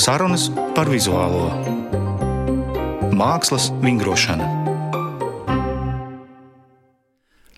Sarunas 0.00 0.46
par 0.72 0.88
vizuālo 0.88 1.50
mākslas 3.12 3.66
vingrošanu. 3.82 4.46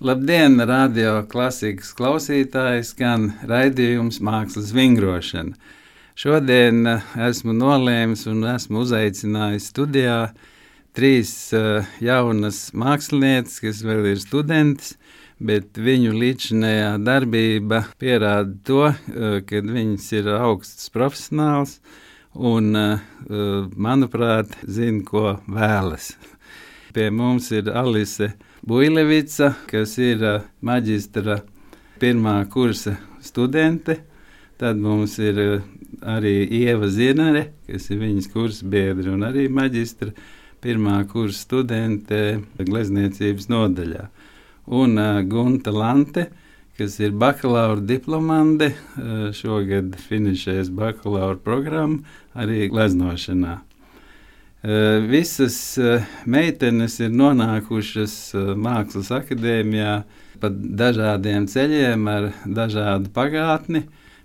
Labdien, 0.03 0.59
radio 0.67 1.21
klasikas 1.31 1.93
klausītāji, 1.95 2.83
skan 2.89 3.29
raidījums 3.47 4.19
Mākslas 4.27 4.75
vingrošana. 4.75 5.55
Šodien 6.19 6.83
eh, 6.97 7.07
esmu 7.29 7.55
nolēmis 7.55 8.27
un 8.33 8.43
esmu 8.56 8.83
uzaicinājis 8.88 9.70
studijā 9.70 10.19
trīs 10.98 11.30
uh, 11.55 11.87
jaunas 12.02 12.73
mākslinieces, 12.74 13.62
kas 13.62 13.87
vēl 13.87 14.16
ir 14.16 14.19
studentes, 14.20 14.97
bet 15.38 15.79
viņu 15.79 16.19
līdzinējā 16.19 16.95
darbība 17.06 17.84
pierāda 18.02 18.59
to, 18.66 18.88
uh, 18.91 19.43
ka 19.47 19.62
viņas 19.62 20.15
ir 20.19 20.34
augsts 20.43 20.91
profesionāls 20.91 21.79
un, 22.34 22.74
uh, 22.74 23.66
manuprāt, 23.77 24.56
zina, 24.64 25.02
ko 25.04 25.36
vēlas. 25.50 26.12
Pie 26.92 27.08
mums 27.12 27.50
ir 27.52 27.70
Alise 27.72 28.32
Buļlevica, 28.68 29.52
kas 29.70 29.96
ir 30.00 30.24
uh, 30.24 30.42
maģistra 30.60 31.41
pirmā 32.00 32.42
kursa 32.52 32.96
studente. 33.22 33.98
Tad 34.60 34.80
mums 34.80 35.18
ir 35.22 35.41
uh, 35.41 35.64
arī 36.02 36.42
Ieva 36.62 36.88
Zinare, 36.91 37.48
kas 37.68 37.91
ir 37.91 38.02
viņas 38.02 38.30
kursa 38.33 38.69
biedra 38.69 39.14
un 39.14 39.27
arī 39.27 39.48
maģistra 39.52 40.12
pirmā 40.62 41.00
kursa 41.10 41.42
studente 41.46 42.42
glezniecības 42.58 43.48
nodaļā. 43.52 44.06
Un 44.72 44.96
uh, 45.00 45.20
Gunta 45.27 45.74
Lante, 45.74 46.28
kas 46.82 46.96
ir 46.98 47.12
bakalaura 47.14 47.78
diplomante, 47.86 48.72
uh, 48.98 49.28
šogad 49.30 49.95
finišēs 50.02 50.72
bakalaura 50.74 51.38
programmu 51.38 52.00
arī 52.34 52.64
gleznošanā. 52.72 53.61
Uh, 54.62 54.97
visas 55.06 55.58
uh, 55.78 56.02
meitenes 56.27 56.97
ir 56.98 57.12
nonākušas 57.14 58.16
Mākslas 58.58 59.12
akadēmijā 59.14 59.92
pa 60.42 60.50
dažādiem 60.50 61.47
ceļiem 61.47 62.11
ar 62.11 62.27
dažādu 62.50 63.14
pagātni, 63.14 63.84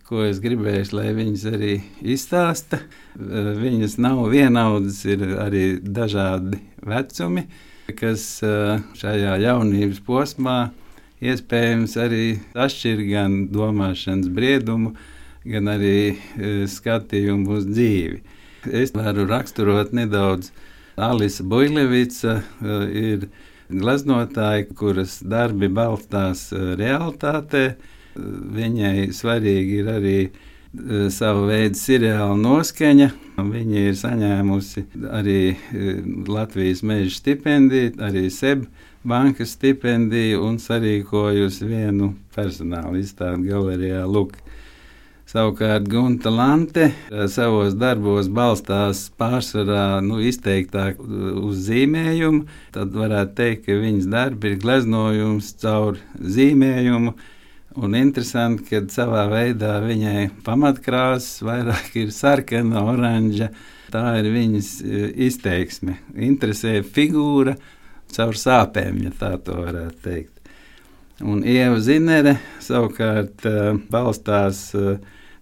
ko 0.09 0.25
es 0.25 0.42
gribēju, 0.42 0.89
lai 0.97 1.14
viņas 1.14 1.45
arī 1.52 1.75
izstāsta. 2.02 2.81
Viņas 3.17 3.99
nav 4.02 4.23
vienaudas, 4.33 5.03
ir 5.05 5.27
arī 5.44 5.66
dažādi 5.83 6.64
vecumi, 6.81 7.45
kas 8.02 8.25
šajā 8.97 9.38
jaunības 9.45 10.02
posmā 10.09 10.59
iespējams 11.23 11.98
arī 12.02 12.23
atšķir 12.54 13.04
gan 13.10 13.38
domāšanas 13.54 14.30
briedumu, 14.34 14.94
gan 15.48 15.72
arī 15.72 16.18
skatījumu 16.70 17.58
uz 17.58 17.68
dzīvi. 17.72 18.22
Es 18.68 18.92
varu 18.96 19.28
raksturot 19.30 19.94
nedaudz 19.95 20.52
Alisa 20.98 21.45
Buļlevica 21.48 22.40
ir 22.92 23.30
gleznotāja, 23.70 24.66
kuras 24.76 25.20
darbi 25.23 25.70
balstās 25.72 26.50
realitātē, 26.52 27.70
Viņai 28.18 29.10
svarīgi 29.14 29.82
ir 29.82 29.90
arī 29.92 30.18
e, 30.26 30.30
sava 31.14 31.45
veida 31.50 31.78
seriāla 31.78 32.38
noskaņa. 32.40 33.10
Viņa 33.38 33.84
ir 33.92 33.98
saņēmusi 34.00 34.86
arī 35.14 35.40
e, 35.54 35.98
Latvijas 36.28 36.84
meža 36.88 37.14
stipendiju, 37.20 37.94
arī 38.08 38.28
SEB 38.34 38.66
bankas 39.08 39.55
stipendiju 39.55 40.44
un 40.45 40.59
sarīkojusi 40.61 41.67
vienu 41.69 42.11
personāla 42.36 42.97
izstādi 43.00 43.52
galerijā 43.52 44.03
Luk. 44.08 44.36
Savukārt 45.27 45.89
Gunta 45.91 46.31
Lante 46.31 46.86
e, 46.88 47.25
savos 47.27 47.73
darbos 47.75 48.30
balstās 48.31 49.08
pārsvarā 49.19 49.99
nu, 50.03 50.22
izteiktāk 50.23 51.02
uz 51.03 51.66
zīmējumu. 51.67 52.45
Tad 52.76 52.95
varētu 52.95 53.36
teikt, 53.42 53.65
ka 53.65 53.80
viņas 53.82 54.08
darbi 54.11 54.54
ir 54.54 54.61
gleznojums 54.64 55.52
caur 55.64 55.99
zīmējumu 56.15 57.17
Un 57.77 57.93
interesanti, 57.93 58.64
ka 58.71 58.80
savā 58.89 59.27
veidā 59.30 59.76
viņai 59.83 60.32
pamatkrāsa 60.45 61.45
vairāk 61.45 61.92
ir 62.02 62.14
sarkana, 62.15 62.82
oranža. 62.82 63.52
Tā 63.93 64.15
ir 64.17 64.32
viņas 64.33 64.70
e, 64.82 65.03
izteiksme. 65.27 65.99
Interesē 66.26 66.80
figūra 66.82 67.53
caur 68.16 68.38
sāpēm, 68.38 69.04
ja 69.08 69.14
tā 69.18 69.36
varētu 69.42 70.02
teikt. 70.04 70.34
Un 71.26 71.42
Ieva 71.42 71.80
Zinere 71.82 72.36
savukārt 72.62 73.45
e, 73.50 73.54
balstās 73.90 74.68
e, 74.78 74.98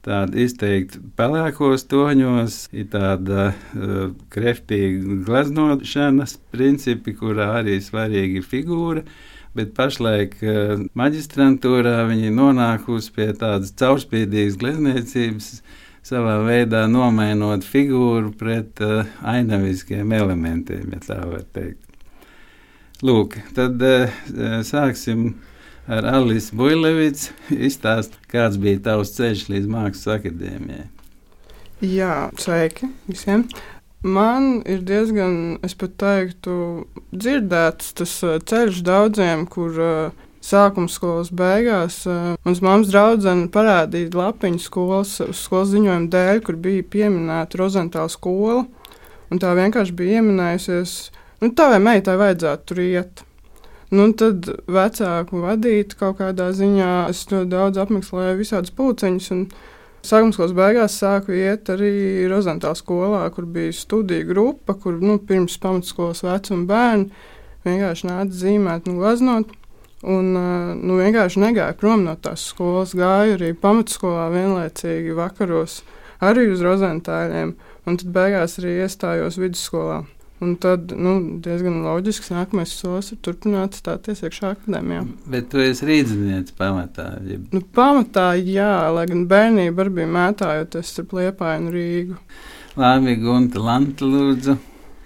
tāda 0.05 0.39
izteikti 0.39 1.01
pelēkos 1.17 1.87
toņos, 1.89 2.57
ir 2.77 2.89
tāda 2.93 3.47
uh, 3.51 4.11
kreftīga 4.33 5.21
gleznošanas 5.25 6.37
principi, 6.53 7.15
kurā 7.17 7.55
arī 7.61 7.79
svarīga 7.81 8.41
ir 8.41 8.45
figūra. 8.45 9.05
Bet 9.55 9.71
pašlaik 9.77 10.35
maģistrantūrā 10.99 12.01
viņi 12.09 12.33
nonākusi 12.35 13.13
pie 13.15 13.29
tādas 13.39 13.71
caurspīdīgas 13.79 14.59
glezniecības, 14.59 15.49
savā 16.05 16.35
veidā 16.45 16.83
nomainot 16.91 17.63
figūru 17.65 18.33
pret 18.37 18.83
ainaviskiem 19.23 20.11
elementiem, 20.19 20.91
ja 20.91 21.01
tā 21.07 21.21
var 21.23 21.47
teikt. 21.55 21.94
Lūk, 23.05 23.35
tad 23.53 23.81
uh, 23.85 24.13
sāksim 24.65 25.35
ar 25.85 26.07
Alisu 26.09 26.55
Buļlevicu. 26.57 27.35
Izstāst, 27.53 28.15
kāds 28.31 28.57
bija 28.57 28.79
tavs 28.87 29.11
ceļš 29.13 29.43
līdz 29.51 29.67
Mākslas 29.69 30.15
akadēmijai. 30.15 30.87
Jā, 31.85 32.31
sveiki 32.41 32.89
visiem! 33.05 33.43
Man 34.05 34.63
ir 34.69 34.81
diezgan, 34.85 35.59
es 35.65 35.75
pat 35.77 35.93
teiktu, 36.01 36.55
dzirdēts 37.13 37.91
tas 37.99 38.13
ceļš 38.49 38.79
daudziem, 38.85 39.43
kur 39.53 39.77
sākuma 40.45 40.89
skolas 40.89 41.29
beigās 41.33 41.99
mans 42.45 42.61
mammas 42.61 42.89
draudzene 42.93 43.49
parādīja 43.53 44.13
lapiņu 44.17 44.61
skolas, 44.61 45.17
skolas 45.33 45.75
ziņojumu 45.75 46.09
dēļ, 46.13 46.41
kur 46.47 46.57
bija 46.61 46.85
pieminēta 46.95 47.61
Rozentāla 47.61 48.13
skola. 48.13 48.63
Un 49.29 49.41
tā 49.41 49.53
vienkārši 49.57 49.93
bija 49.97 50.21
ieminējusies, 50.21 50.95
nu, 51.41 51.51
tā 51.51 51.69
vai 51.73 51.79
meitai 51.83 52.17
vajadzētu 52.21 52.69
tur 52.69 52.83
iet. 52.83 53.23
Nu, 53.95 54.09
tad 54.17 54.47
vecāku 54.71 55.43
vadīt 55.43 55.93
kaut 55.99 56.19
kādā 56.19 56.49
ziņā. 56.55 57.07
Es 57.11 57.25
ļoti 57.29 57.51
daudz 57.51 57.79
apmeklēju 57.83 58.39
visādus 58.39 58.73
puciņus. 58.75 59.45
Sākuma 60.05 60.35
skolas 60.35 60.53
beigās 60.53 60.97
sāku 61.01 61.33
iet 61.33 61.69
arī 61.73 62.25
Rozentāla 62.29 62.77
skolā, 62.77 63.23
kur 63.33 63.47
bija 63.49 63.73
studiju 63.73 64.27
grupa, 64.29 64.75
kur 64.77 64.99
nu, 65.01 65.17
pirms 65.17 65.57
pamatskolas 65.61 66.21
vecuma 66.25 66.67
bērni 66.69 67.31
vienkārši 67.65 68.09
nāca 68.09 68.41
zīmēt 68.41 68.89
un 68.89 68.99
glaznot. 69.01 69.53
Un 70.05 70.33
nu, 70.35 70.97
vienkārši 70.99 71.41
negāju 71.41 71.77
prom 71.79 72.03
no 72.05 72.13
tās 72.21 72.43
skolas, 72.51 72.93
gāju 72.93 73.39
arī 73.39 73.53
pamatskolā 73.57 74.27
vienlaicīgi 74.33 75.15
vakaros, 75.17 75.79
arī 76.21 76.51
uz 76.53 76.61
rozentāļiem, 76.61 77.55
un 77.89 77.97
tad 78.01 78.11
beigās 78.13 78.59
arī 78.61 78.75
iestājos 78.83 79.39
vidusskolā. 79.41 80.03
Un 80.43 80.57
tad 80.59 80.91
nu, 80.91 81.13
diezgan 81.39 81.77
loģisks 81.85 82.27
nākamais 82.33 82.73
solis 82.75 83.13
ir 83.13 83.21
turpināt 83.23 83.77
stāties 83.79 84.19
iekšā 84.25 84.49
akadēmijā. 84.57 85.05
Bet 85.31 85.47
tu 85.53 85.61
esi 85.63 85.87
rīznieks 85.87 86.57
pamatā. 86.57 87.05
Ja... 87.23 87.39
Nu, 87.55 87.61
pamatā, 87.77 88.33
jā, 88.35 88.73
lai 88.91 89.05
gan 89.07 89.23
bērnība 89.31 89.85
arī 89.85 89.93
bija 90.01 90.11
mētājoties 90.17 90.91
starp 90.91 91.15
Liepāju 91.15 91.61
un 91.63 91.71
Rīgu. 91.77 92.19
Labi, 92.75 93.15
Gunta 93.21 93.63
Lanta, 93.63 94.03
lūdzu. 94.03 94.57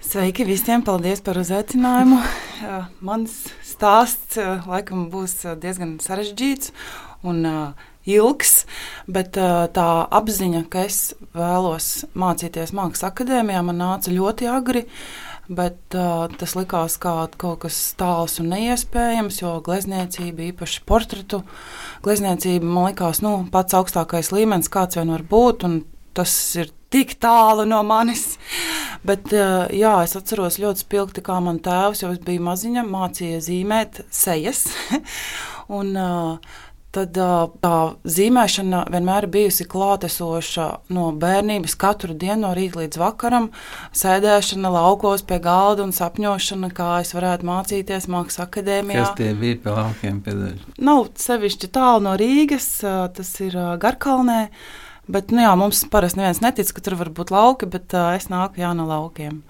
Sveiki 0.02 0.42
visiem, 0.48 0.82
paldies 0.82 1.22
par 1.22 1.38
uzaicinājumu. 1.38 2.18
Mans 3.06 3.36
stāsts 3.62 4.40
laikam 4.66 5.06
būs 5.12 5.44
diezgan 5.62 6.00
sarežģīts 6.02 6.72
un 7.22 7.44
ilgs, 8.16 8.64
bet 9.10 9.38
tā 9.74 9.88
apziņa, 10.20 10.64
ka 10.72 10.84
es 10.88 11.00
vēlos 11.36 12.06
mācīties 12.18 12.74
Mākslas 12.76 13.10
akadēmijā, 13.10 13.64
man 13.66 13.80
nāca 13.80 14.14
ļoti 14.14 14.48
agri. 14.50 14.86
Bet 15.50 15.96
uh, 15.98 16.28
tas 16.38 16.52
likās 16.54 16.94
kā 17.02 17.12
kaut 17.34 17.64
kas 17.64 17.78
tāls 17.98 18.36
un 18.38 18.52
neiespējams, 18.52 19.40
jo 19.40 19.56
glezniecība, 19.66 20.44
īpaši 20.52 20.84
portretu 20.86 21.40
glezniecība, 22.04 22.62
man 22.62 22.92
likās 22.92 23.18
nu, 23.26 23.32
pats 23.50 23.74
augstākais 23.74 24.30
līmenis, 24.30 24.70
kāds 24.70 25.00
vien 25.00 25.10
var 25.10 25.26
būt. 25.26 25.66
Tas 26.14 26.30
ir 26.58 26.70
tik 26.94 27.16
tālu 27.22 27.66
no 27.66 27.82
manis. 27.86 28.36
Bet 29.08 29.34
jā, 29.34 29.94
es 30.04 30.14
atceros 30.18 30.60
ļoti 30.62 30.84
spilgti, 30.84 31.26
kā 31.26 31.40
man 31.42 31.58
tēvs, 31.64 32.04
jo 32.04 32.12
es 32.14 32.22
biju 32.22 32.46
maziņa, 32.46 32.86
mācīja 32.86 33.42
zīmēt 33.42 34.04
sejas. 34.14 34.68
un, 35.80 35.96
Tad 36.90 37.14
tā 37.14 37.74
zīmēšana 38.02 38.80
vienmēr 38.90 39.28
bijusi 39.30 39.62
klātesoša 39.70 40.64
no 40.90 41.04
bērnības, 41.22 41.76
katru 41.78 42.16
dienu, 42.18 42.40
no 42.48 42.50
rīta 42.56 42.80
līdz 42.80 42.98
vakaram. 42.98 43.46
Sēdēšana 43.94 44.72
laukos 44.74 45.22
pie 45.22 45.38
galda 45.44 45.86
un 45.86 45.94
sapņošana, 45.94 46.72
kā 46.74 46.90
es 47.04 47.14
varētu 47.14 47.46
mācīties 47.46 48.10
mākslas 48.10 48.42
akadēmijā. 48.48 49.06
Kas 49.06 49.16
tie 49.22 49.30
bija 49.38 49.60
pie 49.62 49.74
laukiem? 49.76 50.20
Pēdēļ? 50.26 50.68
Nav 50.90 51.12
sevišķi 51.22 51.70
tālu 51.78 52.08
no 52.08 52.18
Rīgas, 52.18 52.70
tas 52.82 53.34
ir 53.46 53.54
Garkalnē. 53.82 54.40
Bet 55.10 55.32
nu, 55.34 55.42
jā, 55.42 55.50
mums 55.58 55.80
parasti 55.90 56.20
neviens 56.20 56.42
netic, 56.42 56.68
ka 56.74 56.82
tur 56.86 56.94
var 57.00 57.08
būt 57.14 57.32
lauki, 57.34 57.66
bet 57.70 57.94
uh, 57.98 58.12
es 58.14 58.28
nāku 58.30 58.62
jā, 58.62 58.70
no 58.78 58.84
laukiem. 58.86 59.40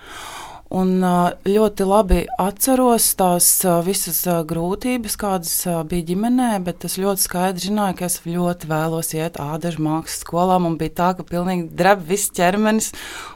Un 0.70 1.02
ļoti 1.02 1.82
labi 1.82 2.20
atceros 2.38 3.08
tās 3.19 3.46
visas 3.82 4.20
grūtības, 4.46 5.17
kādas 5.19 5.55
bija 5.90 6.06
ģimenē, 6.12 6.50
bet 6.62 6.84
es 6.87 6.94
ļoti 7.02 7.25
skaidri 7.25 7.64
zināju, 7.64 7.96
ka 7.99 8.05
es 8.06 8.20
ļoti 8.22 8.69
vēlos 8.70 9.08
iet 9.17 9.40
ādažu 9.43 9.82
mākslas 9.82 10.20
skolā. 10.22 10.61
Man 10.62 10.76
bija 10.78 10.93
tā, 11.00 11.08
ka 11.19 11.26
pilnīgi 11.26 11.72
dreb 11.75 12.05
viss 12.06 12.31
ķermenis 12.37 12.93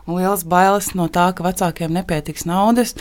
un 0.07 0.21
liels 0.21 0.45
bailes 0.47 0.93
no 0.95 1.09
tā, 1.11 1.33
ka 1.35 1.43
vecākiem 1.43 1.97
nepietiks 1.97 2.47
naudas. 2.47 2.95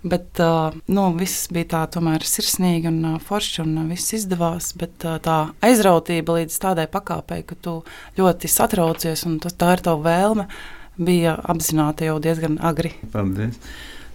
Bet 0.00 0.40
nu, 0.40 1.04
viss 1.18 1.50
bija 1.52 1.68
tā 1.74 1.82
tomēr 1.98 2.24
sirsnīgi 2.24 2.88
un 2.88 3.18
forši 3.20 3.66
un 3.66 3.82
viss 3.90 4.16
izdevās. 4.16 4.70
Bet 4.80 5.04
tā 5.04 5.36
aizrautība 5.64 6.38
līdz 6.38 6.56
tādai 6.64 6.88
pakāpei, 6.88 7.42
ka 7.44 7.60
tu 7.60 7.76
ļoti 8.16 8.48
satraucies 8.48 9.26
un 9.28 9.36
tas, 9.44 9.52
tā 9.60 9.74
ir 9.76 9.84
tava 9.84 10.00
vēlme 10.08 10.48
bija 10.96 11.36
apzināta 11.42 12.06
jau 12.08 12.18
diezgan 12.22 12.58
agri. 12.62 12.92
Paldies! 13.12 13.58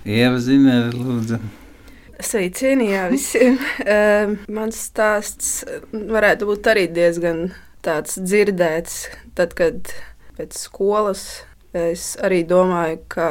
Ieva 0.07 0.39
Zinēra, 0.39 0.93
lūdzu! 0.95 1.39
Sveicieni 2.19 2.89
jā, 2.91 3.05
visiem! 3.11 3.59
uh, 3.83 4.35
mans 4.57 4.79
stāsts 4.89 5.63
varētu 5.91 6.49
būt 6.49 6.71
arī 6.71 6.87
diezgan 6.91 7.49
tāds 7.85 8.17
dzirdēts. 8.19 9.05
Tad, 9.37 9.55
kad 9.59 9.93
pēc 10.39 10.57
skolas 10.59 11.27
es 11.75 12.13
arī 12.23 12.41
domāju, 12.47 12.99
ka 13.11 13.29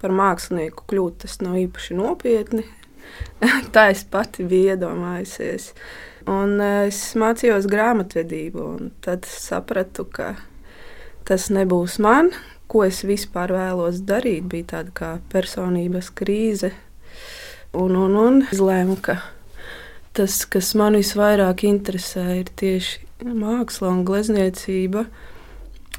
par 0.00 0.12
mākslinieku 0.12 0.86
kļūt 0.90 1.22
tas 1.24 1.38
nav 1.44 1.58
īpaši 1.64 1.96
nopietni. 1.98 2.66
Tā 3.74 3.88
es 3.92 4.04
pati 4.08 4.44
biju 4.48 4.74
iedomājusies. 4.74 5.72
Un 6.30 6.56
es 6.64 6.98
mācījos 7.20 7.68
grāmatvedību, 7.68 8.64
un 8.64 8.92
tad 9.04 9.26
sapratu, 9.28 10.06
ka 10.08 10.30
tas 11.28 11.50
nebūs 11.52 11.98
man, 12.00 12.30
ko 12.68 12.84
es 12.86 13.02
vispār 13.06 13.52
vēlos 13.54 14.02
darīt, 14.08 14.48
bija 14.50 14.70
tāda 14.76 14.94
kā 14.94 15.10
personības 15.32 16.10
krīze. 16.16 16.72
Un, 17.74 17.96
un, 17.98 18.16
un 18.18 18.42
izlēmu, 18.54 18.96
ka 19.02 19.18
tas, 20.14 20.44
kas 20.46 20.74
man 20.78 20.98
visvairāk 20.98 21.66
interesē, 21.66 22.26
ir 22.40 22.50
tieši 22.54 23.02
māksla 23.24 23.90
un 23.90 24.04
glezniecība. 24.06 25.08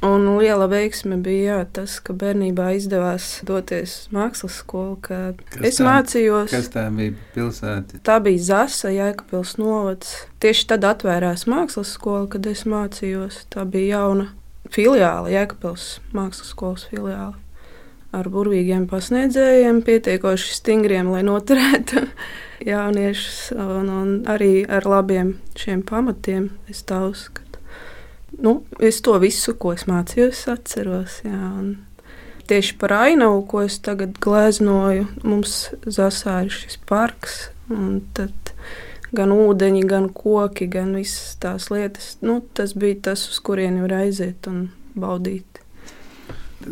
Un 0.06 0.26
liela 0.38 0.68
veiksme 0.70 1.16
bija 1.24 1.56
jā, 1.56 1.60
tas, 1.78 1.96
ka 2.04 2.14
bērnībā 2.14 2.68
izdevās 2.76 3.40
doties 3.48 3.94
uz 4.04 4.10
mākslas 4.14 4.60
skolu. 4.60 4.98
Es 5.64 5.80
tā, 5.80 5.86
mācījos. 5.88 6.52
Kas 6.52 6.68
tā 6.74 6.84
bija 6.94 7.16
pilsēta? 7.34 8.02
Tā 8.06 8.20
bija 8.24 8.44
Zasa, 8.52 8.92
Jēkabils 8.94 9.56
novads. 9.58 10.12
Tieši 10.44 10.68
tad 10.74 10.86
atvērās 10.92 11.48
mākslas 11.50 11.96
skola, 11.96 12.28
kad 12.36 12.52
es 12.52 12.66
mācījos. 12.70 13.46
Tā 13.56 13.64
bija 13.66 14.02
jauna 14.04 14.30
filiāli, 14.74 15.34
Jēkabils 15.36 15.88
mākslas 16.16 16.54
skolas 16.54 16.86
filiāli. 16.92 17.38
Ar 18.16 18.30
burvīgiem 18.32 18.86
pasniedzējiem, 18.88 19.82
pietiekoši 19.84 20.54
stingriem, 20.56 21.10
lai 21.12 21.24
noturētu 21.28 22.06
jauniešus, 22.72 23.40
un, 23.60 23.90
un 23.92 24.14
arī 24.32 24.64
ar 24.72 24.88
labiem 24.88 25.36
šiem 25.60 25.84
pamatiem. 25.88 26.54
Es 26.72 26.86
tā 26.88 27.02
uzskatu. 27.10 27.60
Nu, 28.40 28.62
es 28.84 29.02
to 29.04 29.18
visu, 29.20 29.56
ko 29.60 29.74
es 29.76 29.86
mācījos, 29.88 30.46
atceros. 30.52 31.20
Jā, 31.28 31.52
tieši 32.48 32.78
par 32.80 32.96
ainavu, 33.02 33.44
ko 33.52 33.66
es 33.68 33.78
tagad 33.84 34.18
gleznoju, 34.24 35.10
mums 35.24 35.74
Zasā 35.84 36.42
ir 36.48 36.56
šis 36.56 36.80
parks. 36.88 37.50
Tad 38.16 38.45
gan 39.16 39.34
ūdeņi, 39.36 39.84
gan 39.90 40.10
koki, 40.14 40.68
gan 40.72 40.94
visas 40.98 41.36
tās 41.42 41.70
lietas. 41.74 42.16
Nu, 42.26 42.40
tas 42.58 42.76
bija 42.78 43.02
tas, 43.10 43.26
uz 43.32 43.42
kurieni 43.44 43.84
var 43.86 44.02
aiziet 44.04 44.48
un 44.52 44.68
baudīt. 44.96 45.62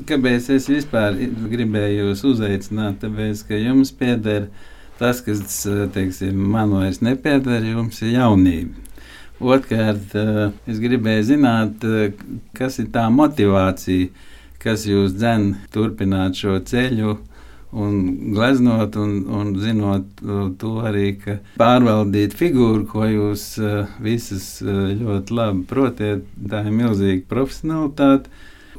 Kāpēc 0.09 0.47
es 0.55 0.69
vispār 0.71 1.17
gribēju 1.51 2.07
jūs 2.07 2.23
uzaicināt? 2.31 3.01
Tāpēc, 3.03 3.43
ka 3.49 3.59
jums 3.59 3.91
pieder 3.93 4.47
tas, 4.97 5.19
kas 5.25 5.59
teiksim, 5.93 6.39
man 6.53 6.73
vairs 6.73 7.01
nepieder, 7.05 7.65
jums 7.67 8.01
ir 8.01 8.15
jaunība. 8.15 8.79
Otrkārt, 9.43 10.13
es 10.69 10.79
gribēju 10.79 11.27
zināt, 11.33 11.85
kas 12.55 12.79
ir 12.79 12.87
tā 12.93 13.05
motivācija, 13.11 14.09
kas 14.63 14.85
jūs 14.87 15.17
dzen 15.17 15.49
turpināt 15.73 16.39
šo 16.39 16.55
ceļu 16.63 17.17
un 17.73 18.31
gleznot, 18.33 18.95
un, 18.95 19.13
un 19.33 19.53
zinot 19.59 20.21
to 20.61 20.73
arī, 20.85 21.13
ka 21.19 21.37
pārvaldīt 21.59 22.35
figūru, 22.37 22.85
ko 22.89 23.07
jūs 23.09 23.45
uh, 23.61 23.93
visas 24.03 24.47
uh, 24.61 24.91
ļoti 24.93 25.37
labi 25.37 25.63
protiet, 25.69 26.27
tā 26.37 26.63
ir 26.67 26.75
milzīga 26.77 27.25
profesionalitāte. 27.31 28.29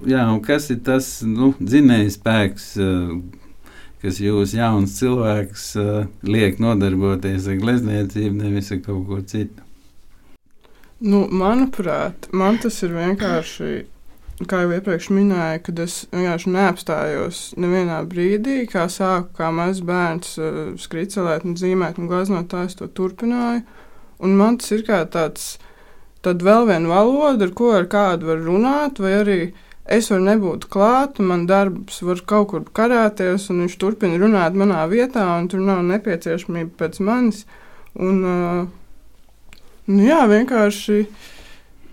Jā, 0.07 0.27
un 0.31 0.41
kas 0.45 0.71
ir 0.75 0.83
tas 0.87 1.09
nu, 1.27 1.53
dzinējs 1.59 2.19
spēks, 2.21 2.69
uh, 2.83 3.17
kas 4.05 4.21
jūs, 4.23 4.55
jauns 4.59 4.99
cilvēks, 5.01 5.69
uh, 5.81 6.07
liek 6.27 6.63
nodarboties 6.63 7.51
ar 7.51 7.61
glezniecību, 7.63 8.39
nevis 8.43 8.71
ar 8.75 8.83
kaut 8.85 9.07
ko 9.11 9.23
citu? 9.27 9.63
Nu, 11.05 11.27
manuprāt, 11.29 12.31
man 12.33 12.57
tas 12.63 12.79
ir 12.87 12.95
vienkārši 12.95 13.73
kā 14.43 14.65
jau 14.65 14.73
iepriekš 14.75 15.11
minēju, 15.15 15.61
kad 15.69 15.81
es 15.85 15.97
vienkārši 16.11 16.53
neapstājos 16.57 17.43
nevienā 17.61 18.01
brīdī, 18.11 18.65
kā 18.71 18.89
sāku 18.91 19.31
kā 19.39 19.51
mazs 19.55 19.85
bērns 19.87 20.33
uh, 20.41 20.63
skricelēt, 20.81 21.47
un 21.47 21.55
zīmēt 21.59 22.01
un 22.01 22.09
glaznot, 22.11 22.49
tā 22.51 22.65
es 22.67 22.75
to 22.79 22.89
turpināju. 22.91 23.63
Un 24.25 24.35
man 24.39 24.59
tas 24.59 24.73
ir 24.75 24.83
kā 24.87 25.03
tāds, 25.11 25.55
tad 26.27 26.43
vēl 26.43 26.67
viena 26.71 26.91
valoda, 26.91 27.47
ar 27.47 27.55
ko 27.55 27.71
ar 27.79 27.87
kādu 27.91 28.33
var 28.33 28.43
runāt, 28.43 28.99
vai 29.03 29.13
arī 29.21 29.39
es 29.85 30.09
varu 30.11 30.27
nebūt 30.27 30.67
klāt, 30.73 31.21
un 31.21 31.31
man 31.31 31.45
darbs 31.47 32.01
var 32.03 32.23
kaut 32.27 32.51
kur 32.51 32.65
karāties, 32.75 33.51
un 33.53 33.63
viņš 33.65 33.77
turpina 33.79 34.19
runāt 34.19 34.57
manā 34.59 34.83
vietā, 34.91 35.27
un 35.39 35.47
tur 35.53 35.63
nav 35.63 35.85
nepieciešamība 35.87 36.75
pēc 36.81 36.99
manis. 37.05 37.45
Un, 37.95 38.25
uh, 38.27 39.61
nu 39.93 40.09
jā, 40.09 40.25
vienkārši 40.27 41.05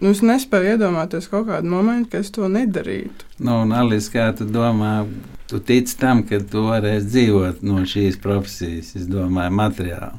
Nu, 0.02 0.16
es 0.16 0.24
nespēju 0.26 0.76
iedomāties 0.76 1.28
kaut 1.30 1.46
kādu 1.52 1.70
momentu, 1.70 2.10
ka 2.16 2.24
es 2.24 2.32
to 2.34 2.48
nedarītu. 2.50 3.28
Nu, 3.38 3.60
un, 3.62 3.74
Alis, 3.78 4.08
kā 4.10 4.32
tu 4.34 4.48
domā, 4.50 5.04
tu 5.50 5.62
tici 5.62 5.94
tam, 6.00 6.24
ka 6.26 6.40
tu 6.42 6.66
varēsi 6.66 7.10
dzīvot 7.12 7.62
no 7.70 7.84
šīs 7.86 8.18
profesijas, 8.24 8.96
es 8.98 9.06
domāju, 9.10 9.54
materiāli? 9.60 10.18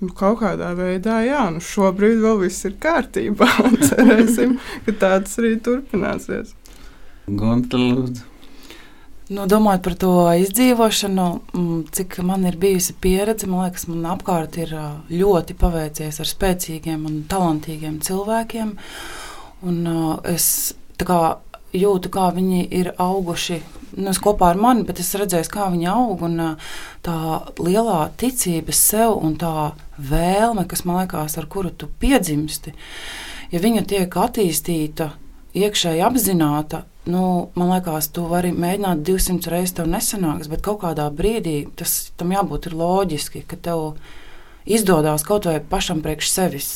Nu, 0.00 0.10
kaut 0.16 0.38
kādā 0.40 0.70
veidā, 0.76 1.18
jā, 1.24 1.46
nu 1.52 1.60
šobrīd 1.64 2.20
vēl 2.20 2.38
viss 2.44 2.68
ir 2.68 2.76
kārtībā. 2.80 3.48
Cerēsim, 3.88 4.58
ka 4.84 4.96
tāds 5.00 5.40
arī 5.40 5.54
turpināsies. 5.64 6.52
Gunta, 7.28 7.80
lūdzu. 7.80 8.28
Nu, 9.30 9.44
domājot 9.46 9.82
par 9.86 9.94
to 9.94 10.12
izdzīvošanu, 10.42 11.24
mm, 11.54 11.82
cik 11.94 12.16
man 12.26 12.48
ir 12.48 12.56
bijusi 12.58 12.96
pieredze, 12.98 13.46
man 13.46 13.68
liekas, 13.68 13.84
man 13.86 14.08
apkārt 14.10 14.56
ir 14.58 14.72
ļoti 15.06 15.54
paveicies 15.54 16.18
ar 16.18 16.26
spēcīgiem 16.26 17.04
un 17.06 17.20
talantīgiem 17.30 18.00
cilvēkiem. 18.02 18.72
Un, 19.70 19.78
uh, 19.86 20.16
es 20.26 20.74
kā, 20.98 21.38
jūtu, 21.70 22.10
kā 22.10 22.26
viņi 22.34 22.64
ir 22.74 22.90
auguši 22.98 23.60
nu, 24.02 24.16
kopā 24.26 24.50
ar 24.50 24.58
mani, 24.58 24.82
bet 24.88 24.98
es 24.98 25.14
redzēju, 25.14 25.46
kā 25.54 25.70
viņi 25.70 25.86
aug. 25.94 26.26
Un, 26.26 26.56
tā 27.06 27.16
lielā 27.62 28.02
ticība 28.18 28.74
sev 28.74 29.14
un 29.14 29.38
tā 29.38 29.72
vēlme, 30.10 30.66
kas 30.66 30.82
man 30.82 31.04
liekas, 31.04 31.38
ar 31.38 31.46
kuru 31.46 31.70
tu 31.70 31.86
piedzimsti, 32.02 32.74
ja 33.54 33.62
viņa 33.62 33.86
tiek 33.94 34.22
attīstīta, 34.26 35.12
iekšēji 35.56 36.02
apzināta, 36.06 36.84
nu, 37.10 37.50
man 37.58 37.72
liekas, 37.74 38.10
tu 38.14 38.26
vari 38.30 38.52
mēģināt 38.54 39.02
200 39.06 39.52
reizes, 39.52 39.74
tev 39.78 39.88
nesanāks, 39.90 40.50
bet 40.50 40.62
kaut 40.64 40.82
kādā 40.84 41.08
brīdī 41.14 41.64
tas 41.78 42.12
tam 42.20 42.34
jābūt 42.34 42.70
loģiski, 42.74 43.44
ka 43.48 43.58
tev 43.58 43.94
izdodas 44.68 45.24
kaut 45.26 45.48
vai 45.48 45.58
pašam 45.60 46.02
priekš 46.04 46.30
sevis. 46.30 46.70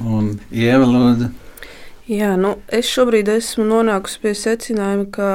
Un 0.00 0.36
Ieva 0.50 0.86
Lūdzu. 0.88 1.32
Jā, 2.10 2.32
nu, 2.40 2.56
es 2.72 2.88
šobrīd 2.90 3.28
esmu 3.30 3.66
nonākusi 3.68 4.20
pie 4.22 4.32
secinājuma, 4.36 5.06
ka 5.14 5.28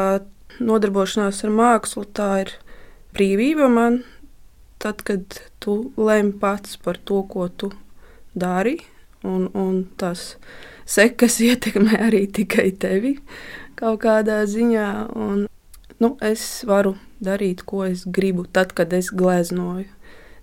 nodarbošanās 0.60 1.44
ar 1.46 1.54
mākslu 1.54 2.04
tā 2.18 2.30
ir 2.44 2.54
brīvība 3.16 3.70
man. 3.72 4.02
Tad, 4.82 5.02
kad 5.06 5.40
tu 5.64 5.78
lem 5.98 6.34
pats 6.38 6.78
par 6.82 7.00
to, 7.02 7.24
ko 7.26 7.48
tu 7.50 7.72
dari, 8.38 8.78
un, 9.24 9.50
un 9.54 9.82
tas 9.98 10.36
sekas 10.88 11.40
ietekmē 11.48 12.00
arī 12.08 12.26
tikai 12.32 12.72
tevi 12.80 13.18
kaut 13.78 14.02
kādā 14.06 14.42
ziņā. 14.50 14.88
Un, 15.18 15.46
nu, 16.02 16.14
es 16.24 16.64
varu 16.68 16.96
darīt, 17.24 17.64
ko 17.68 17.86
es 17.88 18.06
gribu, 18.06 18.48
tad, 18.50 18.74
kad 18.78 18.94
es 18.94 19.12
gleznoju. 19.14 19.90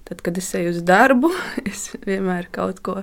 Tad, 0.05 0.21
kad 0.21 0.37
es 0.37 0.51
eju 0.55 0.75
uz 0.75 0.83
darbu, 0.85 1.33
es 1.71 1.89
vienmēr 2.05 2.51
kaut 2.55 2.83
ko 2.85 3.01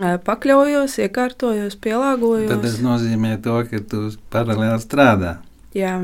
pakļaujos, 0.00 0.94
iekārtojos, 1.04 1.76
pielāgojos. 1.82 2.48
Tad 2.48 2.64
tas 2.64 2.78
nozīmē 2.80 3.34
to, 3.44 3.58
ka 3.68 3.82
tu 3.84 4.06
paralēli 4.32 4.80
strādā. 4.80 5.34
Jā. 5.76 5.98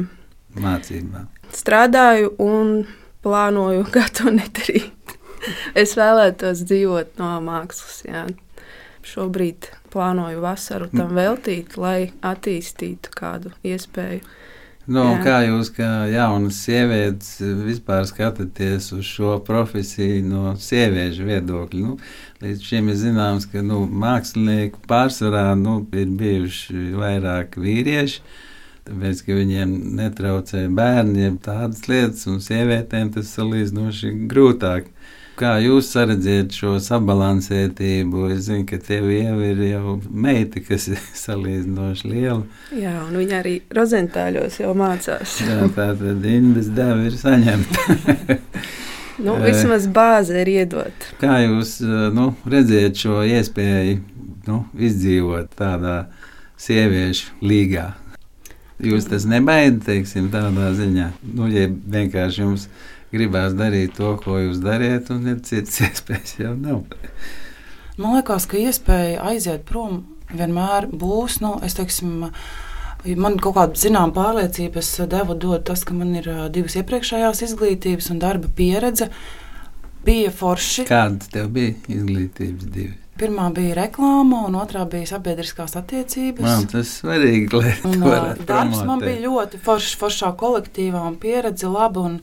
Mācībā. 0.61 1.25
Strādāju 1.57 2.35
un 2.43 2.83
plānoju, 3.25 3.87
kā 3.95 4.05
to 4.13 4.35
nedarīt. 4.35 5.17
es 5.79 5.95
vēlētos 5.97 6.67
dzīvot 6.67 7.17
no 7.23 7.31
mākslas. 7.47 8.03
Jā 8.05 8.27
šobrīd 9.07 9.71
plānoju 9.93 10.43
vasaru 10.43 10.91
tam 10.93 11.15
veltīt, 11.17 11.79
lai 11.81 12.11
attīstītu 12.27 13.15
kādu 13.17 13.55
iespēju. 13.67 14.25
Nu, 14.87 15.03
Jā. 15.03 15.15
kā 15.25 15.37
jūs, 15.43 15.73
kā 15.75 16.07
jaunas 16.07 16.61
sievietes, 16.63 17.41
vispār 17.67 18.05
skatāties 18.07 18.93
uz 18.95 19.09
šo 19.09 19.33
profesiju 19.43 20.21
no 20.23 20.53
sieviešu 20.63 21.27
viedokļa? 21.27 21.81
Nu, 21.83 21.97
līdz 22.45 22.63
šim 22.69 22.93
ir 22.93 23.01
zināms, 23.01 23.49
ka 23.51 23.65
nu, 23.67 23.81
mākslinieku 23.91 24.85
pārsvarā 24.87 25.57
nu, 25.59 25.81
ir 25.91 26.13
bijuši 26.21 26.93
vairāk 27.01 27.59
vīrieši. 27.59 28.23
Tāpēc, 28.87 29.25
ka 29.27 29.35
viņiem 29.41 29.73
netraucē 29.99 30.69
bērni, 30.71 31.25
jeb 31.25 31.41
tādas 31.43 31.83
lietas, 31.91 32.23
un 32.31 32.39
sievietēm 32.45 33.11
tas 33.17 33.35
salīdzinoši 33.35 34.13
grūtāk. 34.31 34.87
Kā 35.37 35.59
jūs 35.61 35.91
redzat 36.01 36.55
šo 36.57 36.79
sabalansētību? 36.81 38.23
Es 38.33 38.47
zinu, 38.47 38.65
ka 38.69 38.79
tev 38.81 39.11
jau 39.13 39.35
ir 39.45 39.59
jau 39.67 39.97
meita, 40.09 40.63
kas 40.65 40.87
ir 40.89 41.03
salīdzinoši 41.25 42.09
liela. 42.09 42.41
Jā, 42.73 42.95
un 43.05 43.19
viņa 43.21 43.43
arī 43.43 43.59
rozentāļos 43.77 44.57
jau 44.63 44.73
mācās. 44.79 45.37
Jā, 45.45 45.67
tā 45.77 45.91
tad 46.01 46.25
indes 46.31 46.73
deva 46.73 47.05
ir 47.05 47.21
saņemta. 47.21 48.41
Nu, 49.17 49.33
vismaz 49.41 49.87
bāze 49.89 50.43
ir 50.43 50.49
iedot. 50.53 51.07
Kā 51.17 51.39
jūs 51.41 51.79
nu, 52.13 52.27
redzat 52.45 52.99
šo 53.01 53.23
iespēju 53.25 53.95
nu, 54.45 54.59
izdzīvot 54.77 55.55
tādā 55.57 55.95
sieviešu 56.61 57.39
līgā? 57.41 57.87
Jūs 58.85 59.09
tas 59.09 59.25
nebaidāt, 59.25 59.87
teiksim, 59.87 60.29
tādā 60.29 60.69
ziņā. 60.77 61.09
Nu, 61.33 61.49
ja 61.49 61.65
vienkārši 61.73 62.45
jums 62.45 62.69
gribās 63.15 63.57
darīt 63.59 63.97
to, 63.99 64.15
ko 64.23 64.39
jūs 64.43 64.61
dariet, 64.65 65.11
un 65.15 65.27
ir 65.31 65.41
citas 65.47 65.81
iespējas 65.87 66.39
jau 66.43 66.55
nav. 66.59 66.85
Man 67.97 68.19
liekas, 68.19 68.45
ka 68.51 68.61
iespēja 68.61 69.23
aiziet 69.31 69.65
prom 69.69 70.03
vienmēr 70.35 70.91
būs. 70.93 71.41
Nu, 71.45 71.57
es 71.65 71.79
teiksim, 71.79 72.27
Man 73.07 73.37
kaut 73.39 73.55
kāda 73.55 73.79
zināmā 73.79 74.11
pārliecības 74.17 74.89
deva 75.07 75.37
dot 75.39 75.63
tas, 75.69 75.85
ka 75.87 75.95
man 75.95 76.17
ir 76.19 76.27
divas 76.51 76.75
iepriekšējās 76.81 77.43
izglītības 77.47 78.09
un 78.11 78.19
darba 78.19 78.49
pieredze. 78.57 79.07
Bija 80.07 80.33
forši. 80.35 80.87
Kādas 80.89 81.31
tev 81.31 81.53
bija 81.55 81.77
izglītības 81.93 82.67
divas? 82.75 82.97
Pirmā 83.17 83.47
bija 83.55 83.77
reklāma, 83.79 84.43
un 84.49 84.59
otrā 84.59 84.83
bija 84.91 85.07
sabiedriskās 85.13 85.77
attiecības. 85.79 86.43
Man 86.45 86.67
tas 86.69 86.91
svarīgi, 86.99 87.47
lai 87.55 87.77
Un, 87.89 88.03
darbs 88.03 88.83
man 88.83 88.99
promotēt. 88.99 89.07
bija 89.07 89.23
ļoti 89.29 89.63
foršs, 89.65 89.95
foršā 90.03 90.33
kolektīvā 90.43 91.07
un 91.07 91.15
pieredze 91.23 91.71
laba. 91.71 92.03
Un, 92.11 92.19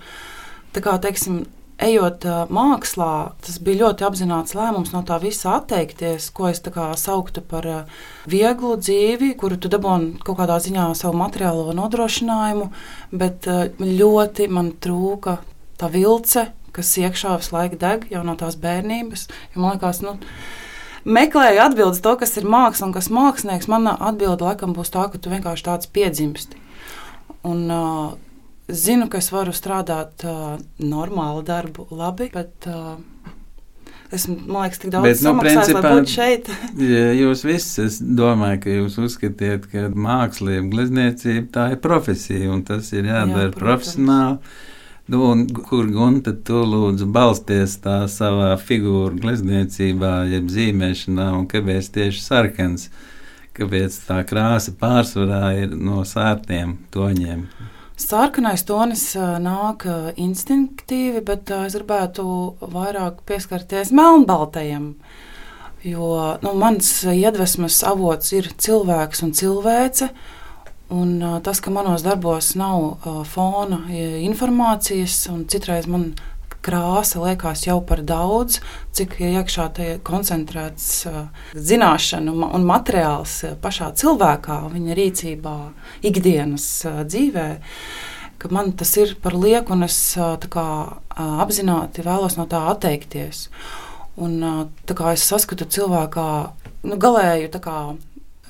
tā 0.73 0.83
kā, 0.83 0.95
teiksim, 1.01 1.43
ejot 1.83 2.25
mākslā, 2.53 3.33
tas 3.43 3.57
bija 3.63 3.83
ļoti 3.83 4.05
apzināts 4.07 4.55
lēmums 4.55 4.93
no 4.93 5.01
tā 5.07 5.17
visa 5.21 5.57
atteikties, 5.57 6.29
ko 6.35 6.47
es 6.51 6.61
sauktu 7.01 7.41
par 7.41 7.67
vieglu 8.29 8.75
dzīvi, 8.77 9.33
kuru 9.39 9.57
tu 9.57 9.71
dabūji 9.73 10.19
kaut 10.23 10.37
kādā 10.39 10.59
ziņā 10.63 10.91
savu 10.95 11.17
materiālo 11.19 11.73
nodrošinājumu, 11.75 12.69
bet 13.11 13.47
ļoti 13.79 14.49
man 14.49 14.73
trūka 14.79 15.39
tā 15.79 15.89
vilce, 15.91 16.51
kas 16.73 16.97
iekšā 16.97 17.37
visu 17.37 17.55
laiku 17.55 17.79
deg 17.81 18.07
jau 18.11 18.23
no 18.25 18.35
tās 18.39 18.57
bērnības. 18.59 19.27
Jo 19.53 19.61
man 19.61 19.75
liekas, 19.75 20.01
nu, 20.05 20.17
meklēju 21.05 21.61
atbildes 21.67 22.01
to, 22.05 22.15
kas 22.19 22.37
ir 22.39 22.49
māksla 22.49 22.89
un 22.89 22.95
kas 22.95 23.11
mākslinieks. 23.13 23.69
Mana 23.69 23.95
atbilde 23.99 24.45
laikam 24.47 24.73
būs 24.77 24.93
tā, 24.93 25.05
ka 25.11 25.21
tu 25.21 25.33
vienkārši 25.33 25.67
tāds 25.67 25.89
piedzimsti. 25.93 26.61
Un, 27.43 27.65
uh, 27.67 28.15
zinu, 28.69 29.09
ka 29.11 29.19
es 29.19 29.31
varu 29.33 29.53
strādāt 29.55 30.23
uh, 30.27 30.57
normālu 30.79 31.43
darbu, 31.45 31.87
labi, 31.91 32.29
bet 32.33 32.67
uh, 32.71 32.95
esmu, 34.13 34.37
man 34.47 34.65
liekas, 34.67 34.81
tik 34.83 34.93
daudz 34.93 35.07
Bet, 35.09 35.23
nu, 35.25 35.33
principā- 35.41 35.81
lai 35.83 35.93
būtu 35.97 36.13
šeit. 36.13 36.51
Ja 36.93 37.07
jūs 37.17 37.43
visi, 37.47 37.87
es 37.87 37.97
domāju, 38.01 38.61
ka 38.63 38.75
jūs 38.77 38.99
uzskatiet, 39.03 39.65
ka 39.71 39.87
mākslība, 39.93 40.69
glezniecība 40.75 41.49
tā 41.55 41.65
ir 41.75 41.81
profesija, 41.83 42.51
un 42.53 42.63
tas 42.67 42.91
ir 42.93 43.09
jādara 43.09 43.49
Jā, 43.49 43.57
profesionāli. 43.57 44.37
Nu, 45.11 45.19
un 45.33 45.41
kur 45.51 45.89
gunta 45.91 46.31
tu 46.31 46.61
lūdzu 46.63 47.09
balsties 47.11 47.73
tā 47.83 48.05
savā 48.07 48.53
figūru 48.55 49.17
glezniecībā, 49.19 50.13
jeb 50.31 50.47
zīmēšanā, 50.47 51.25
un 51.35 51.43
kāpēc 51.51 51.89
tieši 51.97 52.21
sarkans? 52.23 52.87
Kāpēc 53.53 53.97
tā 54.07 54.21
krāsa 54.25 54.71
pārsvarā 54.79 55.41
ir 55.59 55.75
no 55.75 56.05
sārtiem 56.07 56.77
toņiem? 56.95 57.43
Sarkanais 57.93 58.63
tonis 58.65 59.11
nāk 59.15 59.85
instinktīvi, 60.17 61.21
bet 61.25 61.51
es 61.53 61.75
gribētu 61.77 62.25
vairāk 62.73 63.21
pieskarties 63.29 63.91
melnbaltajam. 63.93 64.95
Jo 65.85 66.39
nu, 66.41 66.53
mans 66.57 66.89
iedvesmas 67.11 67.81
avots 67.85 68.31
ir 68.33 68.49
cilvēks 68.57 69.23
un 69.27 69.33
cilvēce. 69.37 70.09
Un, 70.93 71.15
tas, 71.45 71.61
ka 71.61 71.71
manos 71.73 72.03
darbos 72.05 72.53
nav 72.57 73.05
fona 73.29 73.83
informācijas, 74.25 75.27
un 75.31 75.45
citreiz 75.49 75.87
man 75.89 76.11
krāsa 76.63 77.21
liekas 77.23 77.65
jau 77.67 77.79
par 77.85 78.01
daudz, 78.07 78.59
cik 78.95 79.17
iekšā 79.23 79.67
tajā 79.77 79.99
koncentrēts 80.07 80.87
ā, 81.09 81.27
zināšanu 81.53 82.35
un 82.47 82.67
materiāls 82.67 83.35
ā, 83.49 83.53
pašā 83.61 83.91
cilvēkā, 83.99 84.59
viņa 84.73 84.97
rīcībā, 84.99 85.57
ikdienas 86.09 86.67
ā, 86.89 86.95
dzīvē. 87.07 87.47
Man 88.51 88.73
tas 88.75 88.89
ir 88.99 89.13
par 89.23 89.37
lieku, 89.39 89.71
un 89.71 89.85
es 89.85 89.97
kā, 90.51 90.67
apzināti 91.15 92.03
vēlos 92.03 92.35
no 92.35 92.43
tā 92.51 92.65
atteikties. 92.73 93.45
Un, 94.19 94.41
kā 94.83 95.13
es 95.15 95.23
saskatu 95.25 95.65
cilvēkā 95.71 96.27
nu, 96.83 96.97
galēju 96.99 97.61
kā, 97.63 97.77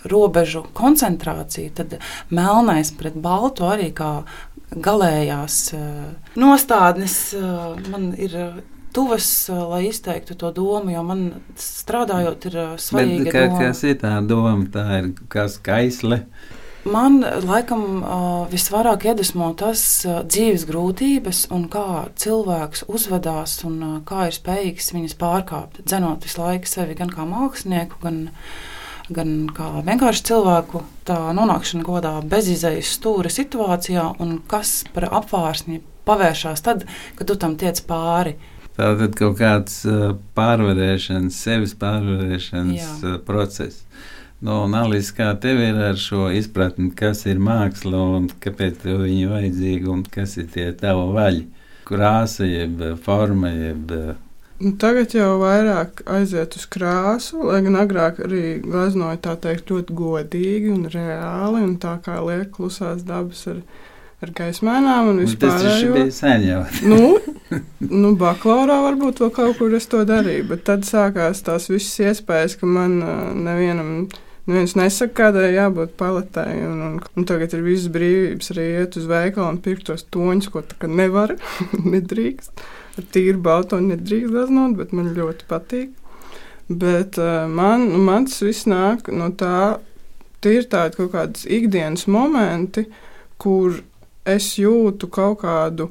robežu 0.10 0.66
koncentrāciju, 0.76 1.72
tad 1.78 1.98
melnais 2.34 2.92
pret 2.98 3.16
baltu 3.16 3.68
arī 3.70 3.90
kā 3.96 4.24
galējās 4.76 5.58
ā, 5.78 5.82
nostādnes 6.40 7.18
ā, 7.38 7.52
man 7.92 8.14
ir 8.18 8.34
ā, 8.38 8.48
tuvas, 8.94 9.28
lai 9.50 9.88
izteiktu 9.90 10.36
to 10.38 10.52
domu, 10.54 10.92
jo 10.94 11.04
man 11.06 11.24
strādājot 11.58 12.50
ir 12.50 12.58
ā, 12.62 12.68
Bet 12.78 12.84
svarīga 12.88 13.32
kā, 13.32 13.46
doma. 13.48 13.62
kas 13.66 13.84
ir 13.90 13.96
tā 14.02 14.18
doma? 14.28 14.68
Tā 14.74 14.84
ir 15.00 15.14
kā 15.34 15.48
skaisle. 15.50 16.24
Man 16.84 17.22
laikam 17.24 18.04
visvairāk 18.52 19.06
iedvesmo 19.08 19.54
tas 19.56 20.04
dzīves 20.04 20.66
grūtības 20.68 21.46
un 21.56 21.70
kā 21.72 22.10
cilvēks 22.20 22.84
uzvedās 22.92 23.62
un 23.64 24.02
kā 24.04 24.26
ir 24.28 24.36
spējīgs 24.36 24.92
viņas 24.92 25.16
pārkāpt. 25.22 25.80
Dzenot 25.88 26.28
visu 26.28 26.42
laiku 26.44 26.68
sevi 26.68 26.98
gan 27.00 27.14
kā 27.14 27.24
mākslinieku, 27.24 28.02
gan, 28.04 28.26
gan 29.12 29.34
kā 29.56 29.70
vienkārši 29.84 30.26
cilvēku, 30.30 30.84
tā 31.08 31.18
nonākšana 31.36 31.84
kādā 31.88 32.14
bezizējas 32.30 32.96
stūra 32.98 33.32
situācijā 33.34 34.06
un 34.24 34.38
kas 34.48 34.84
par 34.96 35.10
apvārsni 35.12 35.82
pavēršās 36.08 36.64
tad, 36.64 36.86
kad 37.18 37.28
tu 37.28 37.38
tam 37.40 37.58
tiec 37.60 37.82
pāri. 37.88 38.38
Tā 38.74 38.90
tad 38.98 39.16
kaut 39.20 39.38
kāds 39.38 39.84
pārvarēšanas, 40.38 41.38
sevis 41.46 41.76
pārvarēšanas 41.78 43.04
Jā. 43.04 43.18
process. 43.28 43.84
Nu, 44.44 44.64
un 44.66 44.74
Alis, 44.76 45.14
kā 45.16 45.30
tev 45.40 45.62
ir 45.64 45.78
ar 45.80 46.00
šo 46.00 46.26
izpratni, 46.36 46.90
kas 46.98 47.22
ir 47.32 47.40
māksla 47.40 48.00
un 48.18 48.26
kāpēc 48.44 48.82
tev 48.82 49.06
viņa 49.06 49.30
vajadzīga 49.32 49.92
un 49.94 50.02
kas 50.12 50.36
ir 50.42 50.50
tie 50.52 50.66
tavi 50.76 51.06
vaļi? 51.16 51.46
Krāsa, 51.88 52.48
jeb 52.48 52.82
forma, 53.06 53.52
jeb 53.54 53.94
tagad 54.80 55.14
jau 55.16 55.38
vairāk 55.42 56.04
aiziet 56.10 56.56
uz 56.58 56.66
krāsu, 56.72 57.42
lai 57.50 57.62
gan 57.66 57.78
agrāk 57.82 58.22
arī 58.24 58.60
gleznoja 58.64 59.20
tā 59.24 59.36
teikt 59.48 59.72
ļoti 59.74 59.96
godīgi 59.98 60.74
un 60.74 60.86
reāli, 60.94 61.64
un 61.66 61.78
tā 61.82 61.98
kā 62.06 62.20
liek 62.24 62.54
klusās 62.56 63.04
dabas 63.08 63.44
ar, 63.52 63.62
ar 64.24 64.34
gaismēnām 64.38 65.10
un 65.12 65.22
nu, 65.22 65.30
tas 65.30 65.62
taču 65.64 65.94
vispār. 65.94 65.96
bija 65.98 66.18
sen 66.18 66.46
jau. 66.48 66.60
Nu, 66.88 67.02
nu, 68.04 68.14
bakalaurā 68.20 68.80
varbūt 68.88 69.24
vēl 69.24 69.34
kaut 69.36 69.58
kur 69.60 69.74
es 69.78 69.90
to 69.92 70.04
darīju, 70.08 70.46
bet 70.54 70.68
tad 70.70 70.86
sākās 70.88 71.44
tās 71.46 71.68
visas 71.72 71.98
iespējas, 72.12 72.60
ka 72.60 72.70
man 72.70 73.02
uh, 73.02 73.26
nevienam. 73.34 74.06
Neviens 74.44 74.74
nesaka, 74.76 75.14
kādai 75.16 75.54
jābūt 75.54 75.94
paletei. 75.96 76.58
Un, 76.68 76.80
un, 76.84 76.96
un 77.00 77.28
tagad 77.28 77.54
ir 77.56 77.62
visas 77.64 77.88
brīvības 77.96 78.52
arī 78.52 78.66
iet 78.82 78.98
uz 79.00 79.06
veikalu 79.08 79.46
un 79.54 79.60
pirkt 79.64 79.88
tos 79.88 80.04
toņus, 80.12 80.50
ko 80.52 80.60
tā 80.68 80.76
kā 80.82 80.90
nevar, 80.92 81.38
nedrīkst. 81.94 82.66
Tīru 82.94 83.40
baltoni 83.42 83.96
nedrīkst 83.96 84.30
gleznot, 84.30 84.76
bet 84.78 84.94
man 84.94 85.14
ļoti 85.16 85.48
patīk. 85.50 85.94
Bet 86.70 87.18
uh, 87.20 87.48
man, 87.50 87.88
nu, 87.90 88.00
man 88.06 88.28
tas 88.30 88.44
viss 88.46 88.68
nāk 88.70 89.10
no 89.12 89.32
tā, 89.36 89.80
tie 90.44 90.60
ir 90.62 90.70
tādi 90.72 91.00
kaut 91.00 91.12
kādas 91.16 91.48
ikdienas 91.50 92.06
momenti, 92.08 92.86
kur 93.42 93.82
es 94.30 94.54
jūtu 94.60 95.10
kaut 95.12 95.42
kādu 95.42 95.90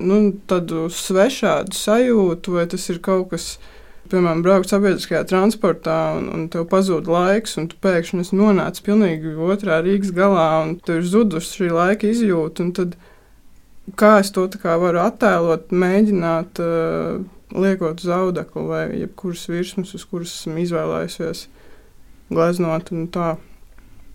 nu, 0.00 0.22
tādu 0.50 0.88
svešādu 0.90 1.76
sajūtu, 1.76 2.56
vai 2.56 2.64
tas 2.72 2.88
ir 2.90 2.98
kaut 3.04 3.30
kas, 3.34 3.46
piemēram, 4.10 4.42
braukt 4.42 4.72
sabiedriskajā 4.72 5.22
transportā, 5.30 5.98
un, 6.18 6.30
un 6.34 6.48
tev 6.50 6.66
pazūd 6.72 7.10
laiks, 7.10 7.58
un 7.60 7.68
tu 7.70 7.78
pēkšņi 7.84 8.24
esi 8.24 8.38
nonācis 8.40 8.84
pilnīgi 8.86 9.36
otrā 9.36 9.78
Rīgas 9.84 10.14
galā, 10.16 10.48
un 10.64 10.74
tev 10.82 11.02
ir 11.02 11.08
zudusi 11.12 11.60
šī 11.60 11.70
laika 11.76 12.10
izjūta. 12.10 12.66
un 12.66 12.74
tad 12.80 12.96
Kā 13.98 14.18
es 14.20 14.30
to 14.34 14.46
kā 14.60 14.76
varu 14.80 15.00
attēlot, 15.02 15.70
mēģināt 15.72 16.60
uh, 16.62 17.22
liekot 17.56 18.02
uz 18.02 18.10
audekla 18.14 18.64
vai 18.68 18.82
jebkuras 19.00 19.46
virsmas, 19.50 19.94
uz 19.96 20.04
kuras 20.06 20.34
esmu 20.36 20.60
izvēlējusies 20.64 21.46
gleznot 22.30 22.92
un 22.94 23.06
tā. 23.10 23.34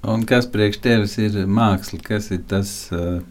Un 0.06 0.24
kas 0.30 0.48
priekš 0.52 0.82
tevis 0.84 1.16
ir 1.20 1.38
māksla, 1.50 2.00
kas 2.06 2.30
ir 2.36 2.44
tas 2.48 2.72
uh, 2.94 3.24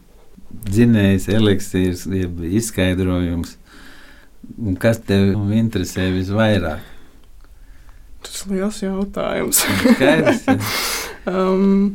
dzinējs, 0.66 1.28
eliksīrs, 1.32 2.06
jeb 2.10 2.42
izskaidrojums, 2.50 3.56
un 4.58 4.76
kas 4.80 5.00
tev 5.06 5.52
interesē 5.54 6.10
visvairāk? 6.14 6.90
Tas 8.24 8.46
liels 8.48 8.80
jautājums. 8.82 9.60
Skaidrs, 9.84 10.46
um, 11.30 11.94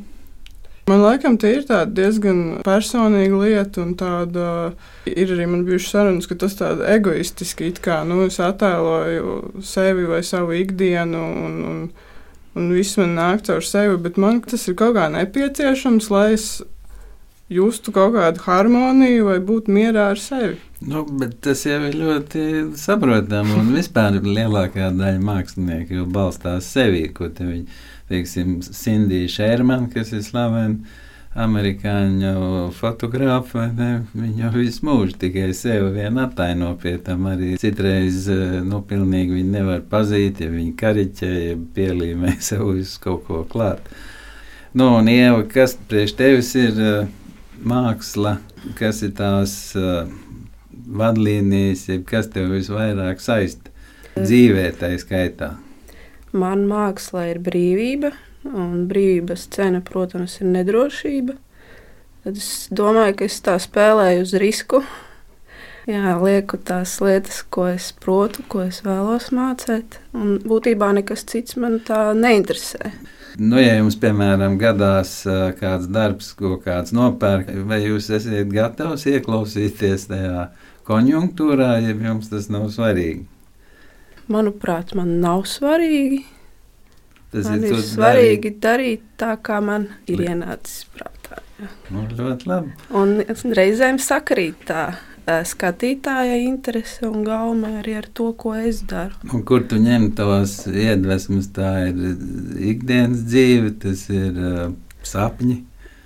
Man 0.89 1.03
liekas, 1.03 1.37
tie 1.41 1.51
ir 1.59 1.65
diezgan 1.93 2.39
personīga 2.65 3.41
lieta, 3.43 3.83
un 3.83 3.93
tāda 3.99 4.45
ir 5.09 5.33
arī 5.35 5.45
man 5.51 5.65
bijušas 5.67 5.93
sarunas, 5.93 6.29
ka 6.29 6.37
tas 6.39 6.57
tāds 6.57 6.81
egoistiski 6.95 7.69
it 7.69 7.81
kā 7.85 8.01
nu, 8.07 8.23
es 8.25 8.39
attēloju 8.41 9.61
sevi 9.65 10.07
vai 10.09 10.23
savu 10.25 10.57
ikdienu, 10.57 11.21
un, 11.45 11.59
un, 11.71 11.85
un 12.57 12.73
viss 12.73 12.97
man 13.01 13.13
nāk 13.19 13.45
caur 13.45 13.65
sevi, 13.65 13.99
bet 14.01 14.17
man 14.17 14.41
tas 14.41 14.65
ir 14.65 14.77
kaut 14.79 14.97
kā 14.97 15.09
nepieciešams, 15.13 16.09
lai 16.15 16.27
es 16.39 16.49
justu 17.49 17.93
kaut 17.93 18.13
kādu 18.13 18.41
harmoniju 18.45 19.29
vai 19.29 19.37
būtu 19.45 19.73
mierā 19.73 20.09
ar 20.13 20.21
sevi. 20.21 20.57
Nu, 20.85 21.03
tas 21.43 21.65
jau 21.67 21.79
ir 21.89 21.95
ļoti 21.99 22.43
saprotami, 22.79 23.57
un 23.59 23.73
vispār 23.75 24.21
lielākā 24.23 24.93
daļa 24.95 25.21
mākslinieku 25.21 25.97
jau 25.97 26.05
balstās 26.13 26.69
sevī, 26.71 27.09
ko 27.13 27.27
viņi 27.35 27.65
teiksim, 28.09 28.59
Sindija 28.65 29.29
Šermana, 29.31 29.89
kas 29.93 30.11
ir 30.15 30.25
slavena 30.25 31.05
amerikāņu 31.39 32.71
fotografa. 32.73 33.67
Viņa 34.17 34.49
visu 34.53 34.85
mūžu 34.87 35.17
tikai 35.21 35.51
sevi 35.57 35.91
vien 35.99 36.17
attaino 36.21 36.71
pie 36.81 36.95
tam. 37.05 37.27
Arī 37.29 37.55
citreiz 37.61 38.27
nu, 38.65 38.81
pilnīgi 38.89 39.37
viņa 39.37 39.53
nevar 39.59 39.83
pazīt, 39.91 40.41
ja 40.43 40.49
viņa 40.51 40.75
kariķē, 40.79 41.33
ja 41.49 41.59
pielīmē 41.75 42.35
sev 42.49 42.65
uz 42.73 42.97
kaut 43.01 43.27
ko 43.29 43.43
klāt. 43.49 43.91
Nu, 44.73 44.91
un 44.99 45.09
Ieva, 45.09 45.41
kas 45.49 45.73
priekš 45.89 46.13
tevis 46.17 46.51
ir 46.57 46.75
uh, 46.77 47.07
māksla, 47.65 48.37
kas 48.77 49.01
ir 49.05 49.15
tās 49.17 49.55
uh, 49.77 50.03
vadlīnijas, 50.99 51.87
kas 52.09 52.29
tev 52.33 52.53
visvairāk 52.53 53.21
saista 53.23 53.73
dzīvē, 54.19 54.69
tā 54.77 54.93
skaitā? 55.01 55.55
Man 56.31 56.67
mākslā 56.69 57.29
ir 57.31 57.39
brīvība, 57.41 58.11
un 58.45 58.87
brīvības 58.89 59.47
cena, 59.55 59.81
protams, 59.81 60.39
ir 60.41 60.51
nedrošība. 60.53 61.35
Tad 62.23 62.37
es 62.37 62.67
domāju, 62.75 63.15
ka 63.19 63.29
es 63.29 63.39
tā 63.41 63.55
spēlēju 63.61 64.25
uz 64.27 64.33
risku. 64.41 64.83
Jā, 65.89 66.13
lieku 66.21 66.59
tās 66.61 66.99
lietas, 67.01 67.39
ko 67.49 67.65
es 67.71 67.87
protu, 67.97 68.43
ko 68.51 68.61
es 68.67 68.83
vēlos 68.85 69.31
mācīt. 69.33 69.97
Un 70.13 70.35
būtībā 70.43 70.91
nekas 70.99 71.25
cits 71.31 71.57
man 71.57 71.79
tā 71.87 72.11
neinteresē. 72.13 72.91
Nu, 73.39 73.57
ja 73.57 73.79
jums, 73.79 73.97
piemēram, 73.97 74.59
gadās 74.61 75.23
kāds 75.57 75.89
darbs, 75.89 76.33
ko 76.37 76.59
kāds 76.61 76.93
nopērk, 76.93 77.49
vai 77.65 77.81
jūs 77.87 78.11
esat 78.19 78.53
gatavs 78.53 79.07
ieklausīties 79.09 80.09
tajā 80.11 80.49
konjunktūrā, 80.85 81.75
ja 81.81 81.95
jums 81.95 82.29
tas 82.29 82.51
nav 82.53 82.67
svarīgi? 82.75 83.25
Manuprāt, 84.31 84.95
man 84.97 85.17
nav 85.23 85.45
svarīgi. 85.49 86.23
Tas 87.29 87.45
man 87.45 87.61
ir, 87.61 87.75
ir 87.75 87.85
svarīgi 87.85 88.55
darīt. 88.57 88.63
darīt 88.65 89.05
tā, 89.21 89.35
kā 89.45 89.59
man 89.61 89.89
ir 90.09 90.23
Liek. 90.23 90.33
ienācis 90.33 90.87
prātā. 90.95 91.43
Jā. 91.59 91.69
Nu, 91.93 92.07
ļoti 92.07 92.49
labi. 92.49 92.73
Un 92.95 93.19
reizēm 93.53 93.99
sakarīt 94.01 94.65
tā 94.69 94.87
skatītāja 95.45 96.39
interese 96.41 97.05
un 97.07 97.23
gauma 97.27 97.75
arī 97.83 97.97
ar 97.99 98.07
to, 98.13 98.31
ko 98.33 98.55
es 98.57 98.81
daru. 98.89 99.17
Un 99.33 99.43
kur 99.45 99.65
tu 99.69 99.77
ņem 99.81 100.11
tos 100.17 100.63
iedvesmas? 100.67 101.51
Tā 101.53 101.73
ir 101.89 101.99
ikdienas 102.71 103.25
dzīve, 103.27 103.75
tas 103.83 104.07
ir 104.09 104.39
uh, 104.39 104.71
sapņi. 105.05 105.59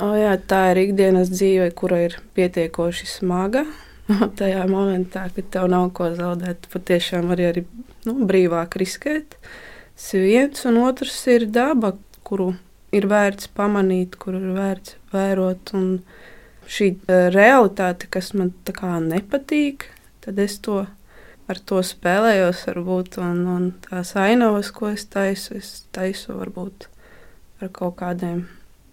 O, 0.04 0.12
jā, 0.18 0.34
tā 0.50 0.66
ir 0.74 0.82
ikdienas 0.88 1.32
dzīve, 1.32 1.70
kura 1.78 2.02
ir 2.10 2.18
pietiekoši 2.36 3.08
smaga. 3.08 3.64
Tajā 4.40 4.66
momentā, 4.68 5.30
kad 5.36 5.50
tev 5.54 5.70
nav 5.72 5.92
ko 5.96 6.10
zaudēt, 6.18 6.68
patiešām 6.74 7.32
arī, 7.36 7.50
arī 7.54 7.66
nu, 8.08 8.18
brīvāk 8.30 8.78
riskēt. 8.82 9.38
Tas 9.94 10.10
ir 10.18 10.26
viens, 10.28 10.66
un 10.70 10.82
otrs 10.84 11.20
ir 11.32 11.48
daba, 11.54 11.94
kuru 12.26 12.54
ir 12.94 13.08
vērts 13.10 13.52
pamanīt, 13.58 14.18
kuru 14.22 14.42
ir 14.42 14.56
vērts 14.58 14.98
vērot. 15.14 15.74
Un 15.78 15.88
šī 16.70 16.94
uh, 16.96 17.28
realitāte, 17.34 18.10
kas 18.12 18.34
man 18.38 18.54
tā 18.68 18.76
kā 18.78 18.98
nepatīk, 19.04 19.88
tad 20.26 20.42
es 20.42 20.58
to 20.64 20.84
ar 21.52 21.60
to 21.68 21.82
spēlējos, 21.84 22.64
varbūt, 22.70 23.20
un, 23.22 23.46
un 23.52 23.70
tās 23.84 24.16
ainavas, 24.20 24.72
ko 24.76 24.94
es 24.94 25.06
taisu, 25.12 25.60
es 25.60 25.84
taisu 25.96 26.38
varbūt 26.38 26.88
ar 27.64 27.72
kaut 27.76 27.98
kādiem 28.00 28.46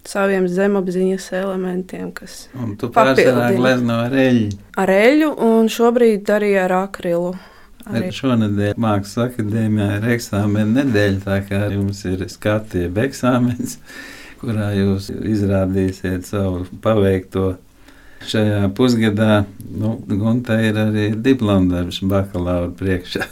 saviem 0.06 0.46
zemapziņas 0.48 1.28
elementiem, 1.36 2.10
kas 2.16 2.46
pārsvarā 2.54 3.50
glezno 3.56 4.00
ar 4.06 4.16
eļļu. 4.24 4.58
Ar 4.80 4.92
eļļu 4.94 5.30
un 5.46 5.70
šobrīd 5.70 6.30
arī 6.32 6.54
ar 6.60 6.74
akrilu. 6.86 7.34
Arī. 7.88 8.10
Šonadēļ 8.12 8.76
Mākslas 8.80 9.30
akadēmijā 9.30 9.86
ir 9.96 10.06
eksāmena 10.16 10.82
nedēļa, 10.82 11.20
tā 11.24 11.38
kā 11.48 11.62
jums 11.72 12.02
ir 12.04 12.26
skatība 12.28 13.06
eksāmens, 13.08 13.78
kurā 14.42 14.70
jūs 14.76 15.08
izrādīsiet 15.08 16.28
savu 16.28 16.66
paveikto. 16.84 17.54
Šajā 18.28 18.68
pusgadā 18.76 19.46
nu, 19.64 19.94
Gunta 20.04 20.60
ir 20.60 20.76
arī 20.76 21.08
diplomdarbs 21.16 22.02
bakalaura 22.04 22.68
priekšā. 22.76 23.24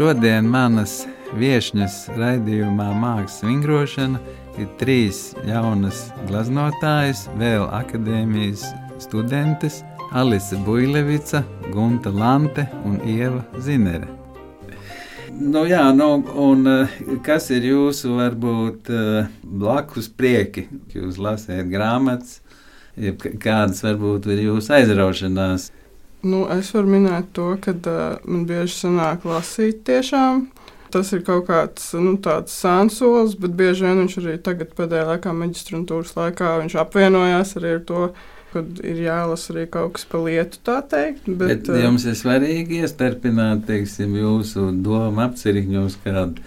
Šodien 0.00 0.46
manas 0.48 1.02
viesņas 1.38 1.96
raidījumā 2.18 2.90
Mākslas 2.98 3.44
vingrošana 3.46 4.20
ir 4.58 4.68
trīs 4.80 5.30
jaunas 5.46 6.08
gleznotājas, 6.28 7.26
vēl 7.38 7.66
akadēmijas 7.76 8.64
studentes- 9.02 9.82
Alise 10.20 10.58
Buļlevica, 10.66 11.44
Gunta 11.70 12.10
Lante 12.10 12.66
un 12.84 12.98
Ieva 13.06 13.44
Zinere. 13.62 14.08
Nu, 15.30 15.62
jā, 15.64 15.84
nu, 15.94 16.24
un 16.34 16.66
eh, 16.66 16.96
kas 17.24 17.50
ir 17.54 17.64
jūsu 17.64 18.16
varbūt 18.18 18.90
eh, 18.90 19.28
blakus 19.44 20.10
prieki? 20.10 20.66
Jūs 20.92 21.16
lasāt 21.22 21.70
grāmatas, 21.70 22.40
kādas 23.38 23.84
varbūt 23.86 24.26
ir 24.34 24.42
jūsu 24.50 24.74
aizraušanās? 24.80 25.70
Nu, 26.26 26.42
es 26.52 26.74
varu 26.74 26.90
minēt 26.92 27.30
to, 27.32 27.54
ka 27.64 27.72
uh, 27.72 28.18
man 28.28 28.42
bieži 28.44 28.74
sanāk 28.82 29.22
lasīt 29.24 29.80
tiešām 29.88 30.50
Tas 30.92 31.12
ir 31.16 31.22
kaut 31.26 31.46
kāds 31.48 31.92
nu, 31.98 32.16
sānsolis, 32.50 33.36
bet 33.40 33.54
bieži 33.58 33.86
vien 33.86 34.02
viņš 34.02 34.18
arī 34.22 34.36
tagad, 34.44 34.74
pēdējā 34.78 35.06
laikā, 35.12 35.34
maģistrantūras 35.42 36.16
laikā, 36.18 36.56
viņš 36.64 36.76
apvienojās 36.84 37.54
arī 37.60 37.76
ar 37.76 37.84
to, 37.88 38.08
kad 38.50 38.80
ir 38.82 39.04
jālasa 39.04 39.52
arī 39.54 39.68
kaut 39.70 39.94
kas 39.98 40.08
par 40.10 40.24
lietu, 40.26 40.58
tā 40.66 40.80
teikt. 40.90 41.28
Bet, 41.28 41.68
bet 41.68 41.84
jums 41.84 42.08
ir 42.10 42.18
svarīgi 42.18 42.82
iestarpināt, 42.82 43.62
teiksim, 43.68 44.18
jūsu 44.18 44.72
domu 44.82 45.24
apcirkņos 45.28 46.00
kādu 46.02 46.42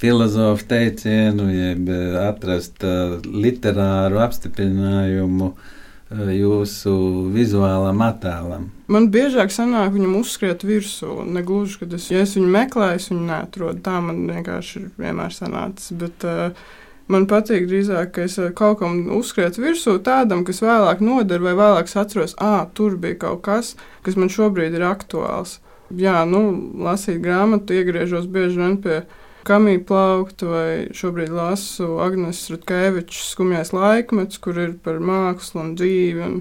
filozofu 0.00 0.64
teicienu, 0.70 1.50
jeb 1.52 1.90
atrast 2.22 2.86
uh, 2.86 3.18
literāru 3.26 4.22
apstiprinājumu 4.24 5.50
uh, 5.50 5.68
Eh, 5.70 5.79
jūsu 6.10 6.92
vizuālam 7.30 8.02
attēlam? 8.02 8.68
Man 8.90 9.08
biežāk 9.14 9.52
sanāk 9.54 9.92
viņam 9.94 10.18
uzskriet 10.18 10.64
virsū. 10.66 11.20
Negluži, 11.22 11.78
kad 11.84 11.94
es, 11.94 12.10
ja 12.10 12.24
es 12.26 12.34
viņu 12.38 12.50
meklēju, 12.50 12.98
es 12.98 13.08
viņu 13.12 13.24
neatrodu. 13.28 13.82
Tā 13.86 14.00
man 14.02 14.26
vienkārši 14.30 14.78
ir 14.80 14.88
vienmēr 14.98 15.34
sanācis. 15.34 15.94
Bet, 16.00 16.26
uh, 16.26 16.76
Man 17.10 17.24
patīk 17.26 17.64
drīzāk, 17.66 18.12
ka 18.14 18.22
es 18.22 18.36
eh, 18.38 18.52
kaut 18.54 18.76
kam 18.78 19.00
uzskrietu 19.16 19.64
virsū 19.64 19.96
tādam, 20.06 20.44
kas 20.46 20.60
vēlāk 20.62 21.00
noder, 21.02 21.40
vai 21.42 21.56
vēlāk 21.58 21.88
atceros, 21.90 22.36
ah, 22.38 22.68
tur 22.70 22.94
bija 23.02 23.16
kaut 23.24 23.40
kas, 23.42 23.72
kas 24.06 24.14
man 24.14 24.30
šobrīd 24.30 24.76
ir 24.78 24.84
aktuāls. 24.86 25.56
Jā, 25.90 26.20
nu, 26.22 26.44
lasīt 26.78 27.18
grāmatu, 27.24 27.74
iegriežos 27.74 28.30
bieži 28.30 28.62
vien 28.62 28.76
pie 28.78 29.00
viņa 29.00 29.19
Kamija 29.50 29.80
plaukta, 29.82 30.46
vai 30.46 30.72
šobrīd 30.94 31.32
lasu 31.34 31.96
Agnēs 32.04 32.44
Rutkevičs 32.52 33.32
skumjais 33.32 33.72
laikmets, 33.74 34.38
kur 34.38 34.60
ir 34.62 34.76
par 34.84 35.00
mākslu 35.02 35.64
un 35.64 35.72
dzīvi 35.80 36.22
un, 36.22 36.36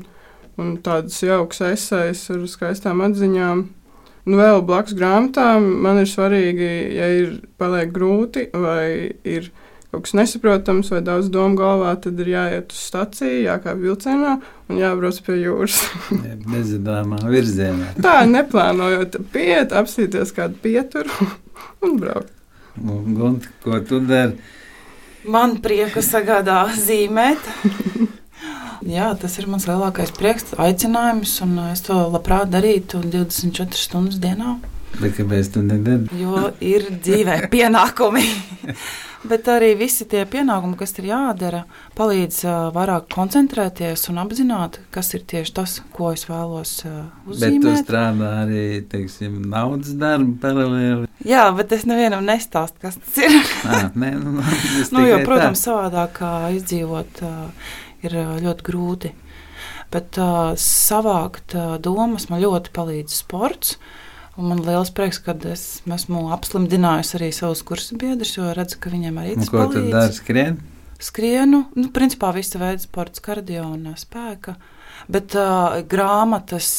un 0.62 0.76
tādas 0.86 1.18
jaukas 1.26 1.64
esejas 1.72 2.22
ar 2.36 2.46
skaistām 2.52 3.02
atziņām. 3.08 3.66
Nu, 4.30 4.38
vēl 4.38 4.62
blakus 4.62 4.94
grāmatām 4.94 5.66
man 5.82 6.04
ir 6.04 6.12
svarīgi, 6.12 6.70
ja 7.00 7.10
ir 7.24 7.34
paliek 7.58 7.90
grūti 7.96 8.46
vai 8.54 9.10
ir 9.26 9.50
kaut 9.90 10.06
kas 10.06 10.14
nesaprotams 10.14 10.94
vai 10.94 11.02
daudz 11.02 11.32
domu 11.34 11.58
galvā, 11.58 11.96
tad 11.98 12.20
ir 12.22 12.30
jāiet 12.36 12.76
uz 12.76 12.88
staciju, 12.92 13.46
jākāpj 13.48 13.86
vilcienā 13.90 14.40
un 14.70 14.84
jābrauc 14.86 15.18
pie 15.26 15.42
jūras. 15.42 15.82
Nezināmā 16.54 17.24
virzienā. 17.26 17.96
Tā, 18.06 18.20
neplānojot, 18.30 19.18
pieiet, 19.34 19.74
apstīties 19.74 20.36
kādu 20.38 20.62
pieturu 20.62 21.32
un 21.88 21.98
braukt. 21.98 22.36
Un, 22.78 23.16
Gunta, 23.18 23.50
ko 23.64 23.80
tu 23.84 24.00
dari? 24.06 24.38
Man 25.28 25.58
prieku 25.64 26.04
sagādā 26.06 26.62
zīmēt. 26.78 27.50
Jā, 28.88 29.10
tas 29.20 29.36
ir 29.42 29.50
mans 29.52 29.66
lielākais 29.68 30.14
prieks, 30.16 30.54
aicinājums, 30.56 31.34
un 31.44 31.58
es 31.68 31.84
to 31.84 31.98
labprāt 32.14 32.48
darītu 32.54 33.02
24 33.04 33.76
stundas 33.76 34.22
dienā. 34.24 34.56
Bet 35.00 35.18
kāpēc 35.18 35.52
tu 35.54 35.62
nedari? 35.66 36.08
Jo 36.22 36.50
ir 36.64 36.88
dzīvē 36.96 37.42
pienākumi. 37.52 38.24
Bet 39.20 39.50
arī 39.52 39.74
visi 39.76 40.06
tie 40.08 40.22
pienākumi, 40.30 40.78
kas 40.80 40.94
ir 41.02 41.10
jādara, 41.10 41.66
palīdz 41.98 42.38
uh, 42.46 42.54
vairāk 42.72 43.10
koncentrēties 43.12 44.06
un 44.14 44.22
apzināt, 44.22 44.78
kas 44.96 45.12
ir 45.18 45.26
tieši 45.28 45.56
tas, 45.58 45.74
ko 45.92 46.14
es 46.16 46.24
vēlos 46.30 46.78
uh, 46.88 47.02
uzzīmēt. 47.28 47.66
Bet 47.66 47.82
tu 47.82 47.84
strādā 47.84 48.30
arī, 48.46 48.64
teiksim, 48.88 49.42
naudas 49.52 49.92
darbu 50.00 50.38
paralēli. 50.40 51.10
Jā, 51.28 51.50
bet 51.58 51.76
es 51.76 51.84
nevienam 51.90 52.24
nestāstu, 52.24 52.80
kas 52.86 52.96
tas 53.02 53.20
ir. 53.26 53.36
À, 53.68 53.82
nē, 53.92 54.14
nu, 54.24 54.38
nu, 54.40 55.06
jo, 55.12 55.20
protams, 55.28 55.66
savādāk 55.68 56.24
izdzīvot 56.56 57.24
uh, 57.28 57.74
ir 58.08 58.16
ļoti 58.46 58.70
grūti. 58.72 59.16
Bet 59.92 60.16
uh, 60.22 60.54
savākt 60.56 61.58
uh, 61.58 61.76
domas 61.82 62.30
man 62.32 62.40
ļoti 62.46 62.72
palīdz 62.72 63.20
sports. 63.20 63.76
Un 64.40 64.48
man 64.48 64.62
liels 64.64 64.88
prieks, 64.96 65.18
ka 65.20 65.34
es 65.52 65.64
esmu 65.84 66.30
apslimdinājusi 66.32 67.18
arī 67.18 67.28
savus 67.36 67.60
kursu 67.68 67.98
biedrus, 68.00 68.38
jo 68.38 68.54
redzu, 68.56 68.78
ka 68.80 68.92
viņiem 68.94 69.18
arī 69.20 69.34
tas 69.36 69.50
ir. 69.50 69.52
Ko 69.52 69.66
tu 69.74 69.82
dari? 69.92 70.16
Skrien? 70.16 70.60
Skrienu, 71.00 71.66
nu, 71.76 71.88
principā 71.96 72.30
visa 72.36 72.60
veida 72.60 72.80
sports, 72.84 73.20
kardio 73.24 73.66
un 73.68 73.90
spēka. 74.00 74.54
Bet 75.12 75.36
uh, 75.40 75.80
grāmatas, 75.92 76.70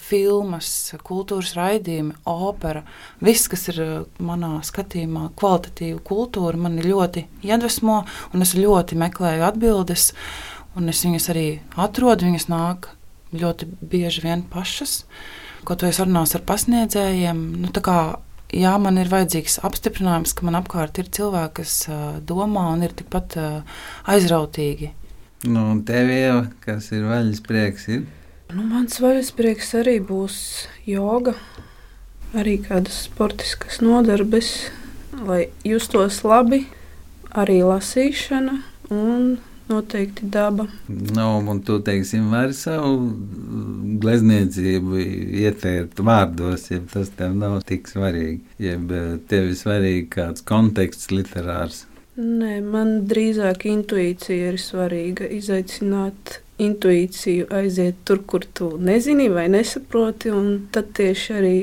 filmas, 0.00 0.68
kultūras 1.06 1.54
raidījumi, 1.56 2.18
opera, 2.28 2.84
viss, 3.24 3.48
kas 3.52 3.64
ir 3.72 3.80
manā 4.20 4.58
skatījumā, 4.64 5.30
kvalitatīva 5.40 6.02
kultūra, 6.04 6.60
man 6.66 6.76
ļoti 6.84 7.24
iedvesmo, 7.48 8.02
un 8.36 8.44
es 8.44 8.52
ļoti 8.56 9.00
meklēju 9.00 9.48
atbildes, 9.48 10.10
un 10.76 10.92
es 10.92 11.00
viņas 11.04 11.32
arī 11.32 11.48
atrodu. 11.80 12.28
Viņas 12.28 12.48
nāk 12.52 12.92
ļoti 13.36 13.72
bieži 13.80 14.24
vien 14.28 14.44
pašas. 14.52 15.00
Uh, 15.04 15.45
ko 15.66 15.76
tu 15.78 15.88
esi 15.88 16.04
runājis 16.04 16.36
ar 16.38 16.44
pasniedzējiem. 16.48 17.42
Nu, 17.64 17.72
kā, 17.84 17.98
jā, 18.54 18.74
man 18.82 19.00
ir 19.02 19.10
vajadzīgs 19.12 19.58
apstiprinājums, 19.66 20.34
ka 20.36 20.46
man 20.46 20.58
apkārt 20.60 21.00
ir 21.02 21.10
cilvēki, 21.18 21.54
kas 21.60 21.74
uh, 21.90 22.04
domā 22.26 22.68
un 22.74 22.84
ir 22.86 22.94
tikpat 22.96 23.38
uh, 23.40 23.80
aizrautīgi. 24.12 24.92
Nu, 25.46 25.66
un 25.74 25.82
tev 25.86 26.10
jau 26.10 26.38
kas 26.64 26.88
ir 26.96 27.04
vaļas 27.06 27.42
prieks? 27.46 27.88
Ir? 27.92 28.06
Nu, 28.54 28.62
mans 28.62 29.00
vaļas 29.02 29.32
prieks 29.36 29.74
arī 29.78 29.98
būs 30.06 30.38
joga, 30.86 31.34
arī 32.36 32.56
kādas 32.62 33.02
sportiskas 33.08 33.82
nodarbes, 33.82 34.54
lai 35.26 35.48
justos 35.66 36.22
labi, 36.26 36.64
arī 37.36 37.60
lasīšana 37.66 38.56
un 38.94 39.36
noteikti 39.68 40.28
daba. 40.32 40.66
No, 40.88 41.40
nu, 41.40 41.50
un 41.50 41.60
tu, 41.66 41.78
teiksim, 41.84 42.28
vari 42.32 42.54
savu 42.56 43.10
glezniecību 44.02 45.02
ieteikt 45.42 46.00
vārdos, 46.06 46.68
ja 46.70 46.80
tas 46.92 47.10
tev 47.18 47.36
nav 47.38 47.60
tik 47.68 47.90
svarīgi. 47.90 48.40
Jeb 48.62 48.94
tev 49.30 49.50
ir 49.50 49.58
svarīgi 49.58 50.08
kāds 50.16 50.46
konteksts 50.46 51.12
literārs. 51.14 51.84
Nē, 52.16 52.62
man 52.64 53.02
drīzāk 53.10 53.66
intuīcija 53.68 54.52
ir 54.54 54.60
svarīga. 54.60 55.26
Izaicināt 55.36 56.38
intuīciju, 56.62 57.50
aiziet 57.52 57.98
tur, 58.08 58.22
kur 58.24 58.46
tu 58.56 58.70
nezini 58.80 59.28
vai 59.28 59.50
nesaproti, 59.52 60.32
un 60.32 60.68
tad 60.72 60.94
tieši 60.96 61.34
arī 61.36 61.56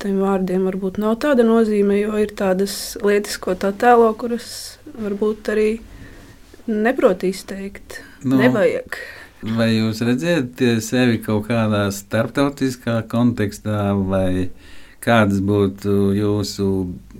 tiem 0.00 0.20
vārdiem 0.20 0.66
varbūt 0.68 1.00
nav 1.00 1.16
tāda 1.24 1.44
nozīme, 1.44 1.96
jo 2.00 2.20
ir 2.20 2.34
tādas 2.36 2.74
lietas, 3.04 3.38
ko 3.40 3.56
tā 3.56 3.72
tēlo, 3.76 4.10
kuras 4.20 4.50
varbūt 5.00 5.50
arī 5.52 5.68
neprot 6.70 7.24
izteikt. 7.26 8.00
Nu, 8.22 8.38
Nevajag. 8.40 8.98
Vai 9.56 9.70
jūs 9.72 10.02
redzat 10.04 10.60
sevi 10.84 11.20
kaut 11.24 11.46
kādā 11.48 11.86
starptautiskā 11.94 12.98
kontekstā, 13.08 13.94
vai 13.96 14.50
kādas 15.00 15.40
būtu 15.44 16.12
jūsu 16.18 16.66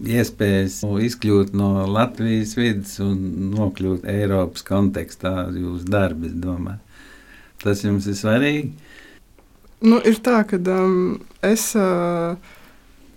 iespējas 0.05 0.83
izkļūt 0.85 1.57
no 1.57 1.87
Latvijas 1.89 2.53
vidas 2.59 2.99
un 3.01 3.51
nokļūt 3.55 4.05
Eiropas 4.13 4.67
kontekstā, 4.69 5.49
jūsu 5.57 5.89
darbs, 5.89 6.37
domāju? 6.37 6.81
Tas 7.61 7.85
jums 7.85 8.07
ir 8.09 8.17
svarīgi? 8.17 8.71
Nu, 9.81 9.97
ir 10.05 10.21
tā, 10.21 10.43
ka 10.49 10.61
um, 10.77 11.21
es. 11.45 11.71
Uh, 11.77 12.37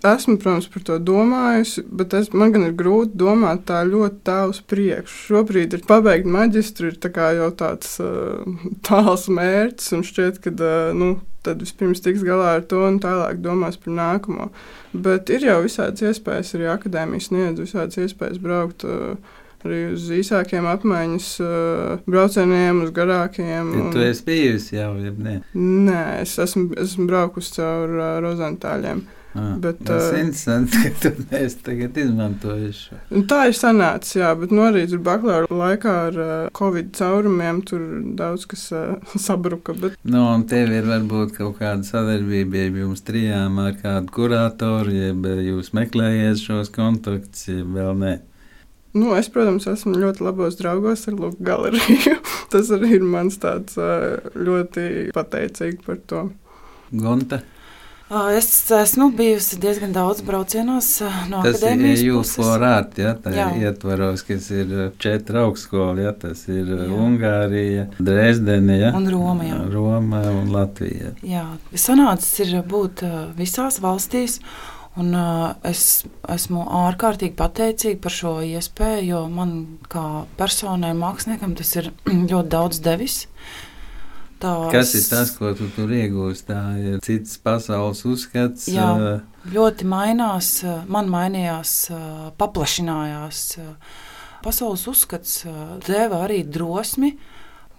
esmu, 0.08 0.36
protams, 0.40 0.68
par 0.72 0.84
to 0.88 0.96
domājusi, 1.02 1.84
bet 1.98 2.14
es, 2.18 2.30
man 2.36 2.54
gan 2.54 2.66
ir 2.66 2.74
grūti 2.78 3.18
domāt 3.20 3.66
tā 3.68 3.82
ļoti 3.88 4.20
tālu 4.26 4.54
uz 4.54 4.60
priekšu. 4.70 5.20
Šobrīd 5.28 5.76
ir 5.76 5.84
pabeigt 5.88 6.28
maģistru, 6.30 6.92
ir 6.92 7.20
jau 7.38 7.50
tāds 7.58 7.98
uh, 8.02 8.42
tāls 8.88 9.28
mērķis, 9.28 9.92
un 9.96 10.04
šķiet, 10.06 10.42
ka 10.44 10.54
uh, 10.54 10.90
nu, 10.96 11.14
tad 11.44 11.62
vispirms 11.64 12.02
tiks 12.04 12.24
galā 12.24 12.56
ar 12.58 12.66
to 12.68 12.82
un 12.86 13.00
tālāk 13.02 13.40
domās 13.44 13.80
par 13.80 13.96
nākamo. 13.98 14.50
Bet 14.94 15.32
ir 15.34 15.48
jau 15.48 15.60
visādas 15.64 16.04
iespējas, 16.04 16.54
arī 16.56 16.70
akadēmijas 16.72 17.30
sniedz 17.30 17.64
visādas 17.64 18.00
iespējas 18.04 18.42
braukt. 18.42 18.86
Uh, 18.86 19.40
arī 19.64 19.80
uz 19.94 20.04
īsākiem 20.12 20.66
apmaiņas 20.68 21.28
uh, 21.40 22.04
braucieniem, 22.04 22.82
uz 22.84 22.92
garākiem. 22.94 23.70
Un... 23.72 23.90
Tu 23.94 24.02
esi 24.04 24.24
bijusi 24.26 24.76
jau, 24.76 24.90
ja 25.00 25.12
ne? 25.16 25.38
Nē, 25.56 26.02
es 26.20 26.36
esmu, 26.42 26.68
esmu 26.84 27.08
braukusi 27.08 27.56
caur 27.56 27.94
uh, 27.96 28.08
rozentāļiem. 28.24 29.00
Ah, 29.00 29.23
bet, 29.34 29.80
tas 29.86 30.10
ir 30.12 30.14
uh, 30.14 30.20
interesanti, 30.20 30.80
ka 30.84 30.90
tu 31.02 31.22
neesi 31.30 31.58
tagad 31.66 31.96
izmantojis 31.98 32.82
šo. 32.86 32.98
Tā 33.30 33.40
ir 33.50 33.56
sanācis, 33.58 34.18
jā, 34.20 34.30
bet 34.38 34.52
no 34.54 34.66
arī 34.68 34.84
tur 34.90 35.00
bakalaura 35.06 35.58
laikā 35.62 35.94
ar 36.08 36.18
uh, 36.22 36.34
covid 36.54 36.92
caurumiem 36.94 37.62
tur 37.66 37.82
daudz 38.18 38.46
kas 38.50 38.66
uh, 38.74 39.00
sabruka. 39.26 39.74
Bet... 39.80 39.96
Nu, 40.06 40.22
un 40.30 40.46
tev 40.50 40.70
ir 40.74 40.86
varbūt 40.90 41.34
kaut 41.38 41.58
kāda 41.62 41.86
sadarbība, 41.86 42.62
ja 42.62 42.84
jums 42.84 43.02
trijām 43.06 43.58
ar 43.62 43.74
kādu 43.80 44.14
kuratoru, 44.14 44.94
ja 44.94 45.10
jūs 45.48 45.72
meklējiet 45.76 46.38
šos 46.42 46.70
kontaktus, 46.74 47.48
ja 47.50 47.64
vēl 47.64 47.98
ne. 48.02 48.14
Nu, 48.94 49.10
es, 49.18 49.26
protams, 49.34 49.66
esmu 49.66 49.96
ļoti 49.98 50.22
labos 50.22 50.54
draugos 50.60 51.08
ar 51.10 51.16
Lūku 51.18 51.42
galeriju. 51.42 52.14
Tas 52.52 52.70
arī 52.76 52.92
ir 53.00 53.02
mans 53.02 53.40
tāds 53.42 53.74
ļoti 53.74 55.10
pateicīgi 55.16 55.82
par 55.82 55.98
to. 56.06 56.28
Gonta. 56.94 57.40
Es 58.14 58.70
esmu 58.70 59.08
bijusi 59.16 59.56
diezgan 59.60 59.92
daudz 59.94 60.20
braucienos 60.22 60.88
no 61.30 61.40
tas 61.42 61.56
akadēmijas. 61.56 61.96
Tas 61.96 62.02
ir 62.04 62.10
jūs 62.10 62.32
forāt, 62.38 62.98
ja, 63.00 63.14
tā 63.18 63.32
jā. 63.34 63.46
ietvaros, 63.66 64.22
kas 64.28 64.50
ir 64.54 64.74
četri 65.02 65.40
augstskoli, 65.42 66.04
ja, 66.06 66.12
tas 66.12 66.44
ir 66.46 66.70
jā. 66.70 66.86
Ungārija, 66.94 67.88
Dresdene, 67.98 68.78
ja, 68.78 68.92
un 68.94 69.10
Roma, 69.10 69.48
jā. 69.48 69.58
Roma 69.72 70.22
un 70.30 70.54
Latvija. 70.54 71.14
Jā, 71.26 71.48
sanācis 71.74 72.44
ir 72.46 72.62
būt 72.70 73.02
visās 73.38 73.80
valstīs. 73.82 74.38
Un, 74.94 75.08
uh, 75.18 75.56
es 75.66 76.04
esmu 76.30 76.68
ārkārtīgi 76.84 77.34
pateicīga 77.34 77.98
par 78.04 78.14
šo 78.14 78.36
iespēju, 78.46 79.08
jo 79.08 79.22
man 79.26 79.56
kā 79.90 80.22
personai, 80.38 80.92
māksliniekam, 80.94 81.56
tas 81.58 81.74
ir 81.80 81.90
ļoti 82.30 82.52
daudz 82.52 82.78
devis. 82.84 83.24
Uh, 83.24 83.73
tās. 84.44 84.70
Kas 84.74 84.94
ir 84.98 85.06
tas, 85.10 85.34
ko 85.34 85.52
tu 85.58 85.68
tur 85.74 85.92
iegūsi? 85.96 86.46
Tā 86.50 86.62
ir 86.80 87.02
cits 87.04 87.38
pasaules 87.44 88.04
uzskats. 88.08 88.68
Jā, 88.72 88.88
ļoti 89.54 89.88
mainās, 89.88 90.56
man 90.86 91.10
mainījās, 91.12 91.76
paplašinājās. 92.40 93.46
Pasaules 94.44 94.84
uzskats 94.92 95.42
deva 95.88 96.24
arī 96.26 96.42
drosmi, 96.44 97.14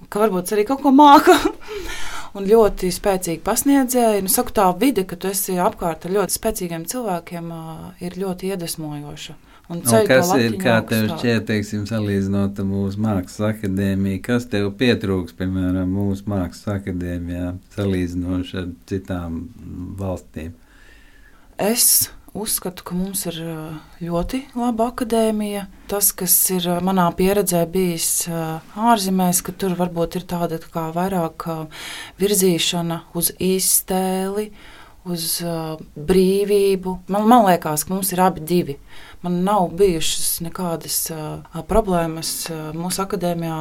ka 0.09 0.25
varbūt 0.25 0.57
arī 0.57 0.65
kaut 0.67 0.81
ko 0.81 0.93
māca. 0.95 1.37
un 2.35 2.47
ļoti 2.49 2.91
spēcīgi 2.93 3.43
pasniedzēji. 3.45 4.25
Nu, 4.25 4.31
saku, 4.31 4.53
tā 4.55 4.67
vide, 4.79 5.05
ka 5.07 5.17
tu 5.19 5.29
esi 5.31 5.57
apkārt 5.61 6.07
ar 6.07 6.15
ļoti 6.17 6.35
spēcīgiem 6.35 6.87
cilvēkiem, 6.91 7.51
ir 8.03 8.17
ļoti 8.21 8.51
iedvesmojoša. 8.51 9.37
Un 9.65 9.79
ceļ, 9.81 10.03
un 10.03 10.09
kas 10.09 10.31
ir, 10.37 10.57
kā 10.61 10.75
tev 10.85 11.07
šķiet, 11.15 11.47
teiksim, 11.47 11.85
salīdzinot 11.89 12.59
mūsu 12.69 13.01
mākslas 13.01 13.55
akadēmiju, 13.55 14.19
kas 14.27 14.45
tev 14.51 14.67
pietrūks, 14.77 15.33
piemēram, 15.39 15.89
mūsu 15.89 16.27
mākslas 16.29 16.75
akadēmijā, 16.75 17.55
salīdzinot 17.73 18.53
ar 18.61 18.69
citām 18.91 19.39
valstīm? 19.97 20.53
Es 21.57 22.11
uzskatu, 22.35 22.83
ka 22.85 22.97
mums 22.97 23.23
ir 23.31 23.39
ļoti 24.03 24.43
laba 24.59 24.91
akadēmija. 24.91 25.65
Tas, 25.89 26.11
kas 26.17 26.35
ir 26.53 26.67
manā 26.85 27.07
pieredzē 27.17 27.63
bijis 27.71 28.27
ārzemēs, 28.29 29.41
ka 29.45 29.55
tur 29.55 29.77
varbūt 29.79 30.19
ir 30.19 30.29
tāda 30.29 30.59
tā 30.61 30.69
kā 30.73 30.87
vairāk 30.95 31.47
virzīšana 32.21 33.05
uz 33.17 33.31
iztēli 33.39 34.51
uz 35.05 35.39
uh, 35.45 35.75
brīvību. 35.95 36.99
Man, 37.13 37.27
man 37.29 37.45
liekas, 37.45 37.85
ka 37.85 37.93
mums 37.93 38.11
ir 38.13 38.21
abi 38.25 38.41
divi. 38.41 38.77
Man 39.25 39.39
nav 39.45 39.71
bijušas 39.77 40.39
nekādas 40.45 40.97
uh, 41.13 41.61
problēmas 41.69 42.31
uh, 42.51 42.69
mūsu 42.77 43.01
akadēmijā 43.05 43.59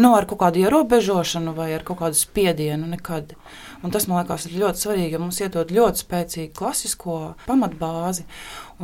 nu, 0.00 0.12
ar 0.12 0.28
kaut 0.28 0.40
kādu 0.44 0.62
ierobežošanu 0.64 1.52
vai 1.56 1.70
ar 1.76 1.84
kaut 1.84 2.00
kādu 2.02 2.18
spiedienu. 2.18 2.88
Nekad. 2.94 3.34
Un 3.84 3.92
tas 3.92 4.06
man 4.08 4.22
liekas 4.22 4.46
ļoti 4.52 4.80
svarīgi, 4.80 5.12
jo 5.16 5.20
mums 5.20 5.40
iedod 5.42 5.72
ļoti 5.72 6.04
spēcīgu 6.04 6.56
klasisko 6.56 7.18
pamatbāzi. 7.44 8.24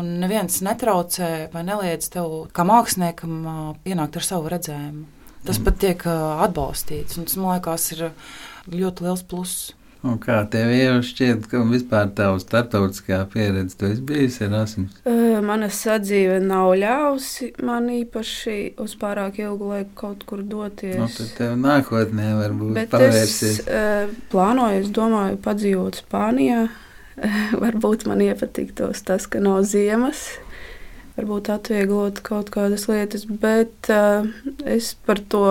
Un 0.00 0.18
neviens 0.20 0.60
netraucē 0.64 1.48
vai 1.54 1.64
neliedz 1.68 2.10
tev, 2.12 2.46
kā 2.56 2.68
māksliniekam, 2.68 3.40
uh, 3.40 3.74
ienākt 3.88 4.20
ar 4.20 4.28
savu 4.28 4.52
redzējumu. 4.52 5.08
Tas 5.40 5.56
mm. 5.56 5.64
pat 5.64 5.80
tiek 5.80 6.08
uh, 6.08 6.40
atbalstīts. 6.44 7.16
Tas 7.16 7.36
man 7.40 7.56
liekas, 7.56 7.92
ir 7.96 8.08
ļoti 8.68 9.08
liels 9.08 9.24
pluss. 9.28 9.70
Un 10.00 10.16
kā 10.16 10.38
tev 10.48 10.70
jau 10.72 11.00
šķiet, 11.04 11.44
ka 11.50 11.60
vispār 11.68 12.08
tā 12.16 12.30
starptautiskā 12.40 13.18
pieredze 13.32 13.76
tu 13.76 13.88
esi 13.90 14.04
bijusi 14.08 14.46
Erasmus? 14.46 14.94
Mana 15.44 15.68
sadzīve 15.68 16.38
nav 16.40 16.72
ļāvusi 16.80 17.50
man 17.68 17.90
īpaši 17.92 18.54
uz 18.80 18.94
pārāk 19.00 19.42
ilgu 19.44 19.68
laiku 19.74 19.92
kaut 20.00 20.24
kur 20.28 20.40
doties. 20.40 20.96
Nu, 20.96 21.08
tad 21.12 21.34
tev 21.36 21.56
nākotnē 21.60 22.30
varbūt 22.38 22.78
Bet 22.78 22.94
pavērsies. 22.94 23.58
es 23.60 23.68
uh, 23.68 24.14
plānoju, 24.32 24.86
es 24.86 24.94
domāju, 24.96 25.36
padzīvot 25.44 26.00
Spānijā. 26.00 26.62
Varbūt 27.64 28.06
man 28.08 28.22
iepatiktos 28.24 29.04
tas, 29.04 29.26
ka 29.28 29.42
nav 29.44 29.66
ziemas. 29.68 30.30
Varbūt 31.18 31.50
atvieglot 31.52 32.22
kaut 32.24 32.48
kādas 32.54 32.86
lietas, 32.88 33.26
bet 33.28 33.92
uh, 33.92 34.24
es 34.64 34.94
par 35.04 35.20
to 35.28 35.44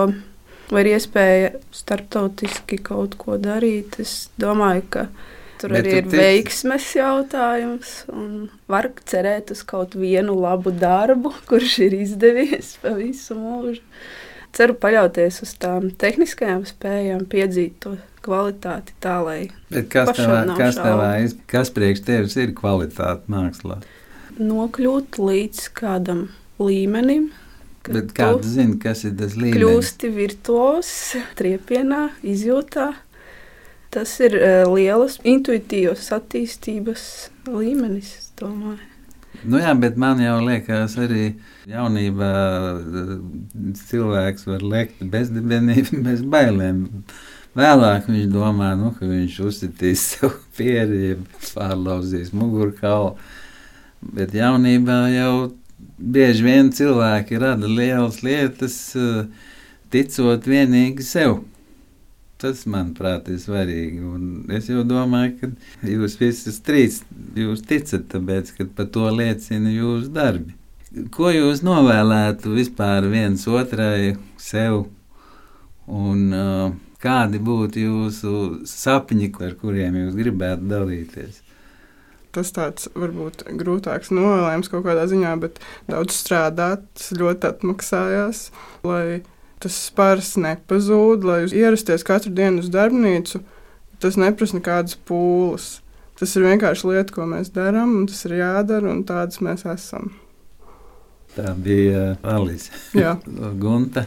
vai 0.70 0.84
ir 0.86 0.92
iespēja 0.96 1.50
starptautiski 1.74 2.78
kaut 2.86 3.16
ko 3.20 3.36
darīt. 3.42 3.98
Es 4.02 4.28
domāju, 4.40 4.84
ka 4.96 5.04
tur 5.60 5.74
Bet 5.74 5.84
arī 5.84 5.96
ir 5.98 6.04
tici- 6.08 6.20
veiksmes 6.20 6.88
jautājums. 6.96 7.94
Un 8.12 8.48
var 8.70 8.88
cerēt 9.10 9.50
uz 9.54 9.62
kaut 9.68 9.94
vienu 9.98 10.34
labu 10.40 10.72
darbu, 10.72 11.34
kurš 11.50 11.78
ir 11.88 11.98
izdevies 12.02 12.76
pa 12.82 12.94
visu 12.98 13.34
mūžu. 13.38 13.82
Ceru 14.52 14.74
paļauties 14.82 15.42
uz 15.44 15.52
tām 15.62 15.92
tehniskajām 15.94 16.64
spējām, 16.66 17.26
piedzīt 17.30 17.76
to 17.84 17.92
kvalitāti 18.24 18.92
tā, 19.00 19.20
lai 19.22 19.50
Bet 19.70 19.86
kas 19.92 20.10
tavā, 20.18 20.40
kas 20.58 20.74
tavā, 20.76 21.10
kas 21.48 21.70
priekš 21.70 22.02
tevis 22.08 22.34
ir 22.36 22.50
kvalitāte 22.58 23.30
mākslā? 23.30 23.78
nokļūtu 24.40 25.24
līdz 25.28 25.68
kādam 25.76 26.28
līmenim. 26.58 27.30
Bet 27.94 28.08
tu- 28.10 28.16
kā 28.20 28.30
tu 28.40 28.48
zini, 28.48 28.78
kas 28.82 29.04
ir 29.04 29.14
tas 29.18 29.34
līmenis? 29.36 29.56
kļūsti 29.60 30.10
virtuos, 30.14 30.90
triepienā, 31.38 32.10
izjūtā. 32.22 32.92
Tas 33.90 34.12
ir 34.22 34.36
uh, 34.38 34.68
lielas 34.70 35.16
intuitīvas 35.26 36.12
attīstības 36.14 37.02
līmenis, 37.50 38.12
es 38.20 38.28
domāju. 38.38 38.78
Nu 39.42 39.58
jā, 39.58 39.72
bet 39.80 39.96
man 39.96 40.18
jau 40.20 40.36
liekas, 40.44 40.94
arī 41.00 41.30
jaunībā 41.70 42.30
eh, 42.76 43.10
cilvēks 43.88 44.46
var 44.50 44.62
lekt 44.62 45.02
bezdibenību, 45.10 46.00
bez 46.06 46.22
bailēm. 46.22 46.82
Vēlāk 47.56 48.06
viņš 48.10 48.26
domā, 48.30 48.74
nu, 48.78 48.92
ka 48.98 49.08
viņš 49.10 49.38
uzsitīs 49.48 50.02
sev 50.12 50.36
pieredzi, 50.58 51.16
pārlauzīs 51.54 52.30
mugurkaulu. 52.36 53.16
Bet 54.14 54.32
jaunībā 54.36 55.00
jau 55.12 55.32
bieži 56.00 56.44
vien 56.44 56.70
cilvēki 56.74 57.38
rada 57.40 57.68
lielas 57.68 58.20
lietas, 58.24 58.76
eh, 58.96 59.24
ticot 59.90 60.46
vienīgi 60.46 61.04
sev. 61.04 61.40
Tas, 62.40 62.62
manuprāt, 62.64 63.28
ir 63.28 63.36
svarīgi. 63.36 64.00
Un 64.00 64.46
es 64.56 64.70
jau 64.70 64.80
domāju, 64.88 65.34
ka 65.40 65.50
jūs 65.84 66.16
visi 66.16 66.54
trīs 66.64 67.02
jūs 67.36 67.60
ticat, 67.68 68.06
tāpēc, 68.14 68.54
ka 68.56 68.64
par 68.76 68.88
to 68.94 69.10
liecina 69.12 69.68
jūsu 69.74 70.08
darbi. 70.14 70.54
Ko 71.12 71.28
jūs 71.30 71.60
novēlētu 71.62 72.54
vispār 72.56 73.04
viens 73.12 73.44
otrai, 73.46 74.16
sev, 74.40 74.86
un 75.86 76.24
uh, 76.32 76.72
kādi 77.02 77.38
būtu 77.44 77.84
jūsu 77.84 78.32
sapņi, 78.66 79.30
ar 79.44 79.54
kuriem 79.60 80.00
jūs 80.00 80.16
gribētu 80.18 80.72
dalīties? 80.72 81.44
Tas 82.30 82.52
tāds 82.54 82.86
varbūt 82.94 83.42
grūtāks 83.58 84.12
novēlējums 84.14 84.70
kaut 84.70 84.84
kādā 84.86 85.08
ziņā, 85.10 85.34
bet 85.42 85.58
daudz 85.90 86.14
strādāt, 86.14 87.08
ļoti 87.18 87.48
atmaksājās, 87.48 88.44
lai 88.86 89.22
tas 89.60 89.76
spārs 89.90 90.36
nepazūd, 90.40 91.26
lai 91.26 91.40
ierasties 91.48 92.06
katru 92.06 92.32
dienu 92.36 92.62
uz 92.62 92.70
darbnīcu. 92.72 93.42
Tas 94.00 94.16
neprasa 94.16 94.56
nekādas 94.56 94.96
pūles. 95.08 95.80
Tas 96.20 96.32
ir 96.36 96.46
vienkārši 96.46 96.88
lieta, 96.88 97.14
ko 97.16 97.26
mēs 97.28 97.50
darām, 97.52 97.96
un 97.98 98.08
tas 98.08 98.22
ir 98.28 98.38
jādara, 98.38 98.92
un 98.92 99.02
tādas 99.08 99.40
mēs 99.44 99.66
esam. 99.68 100.12
Tā 101.34 101.52
bija 101.54 102.10
uh, 102.16 102.32
Alise 102.34 102.74
Jā, 102.96 103.14
Gunta. 103.62 104.06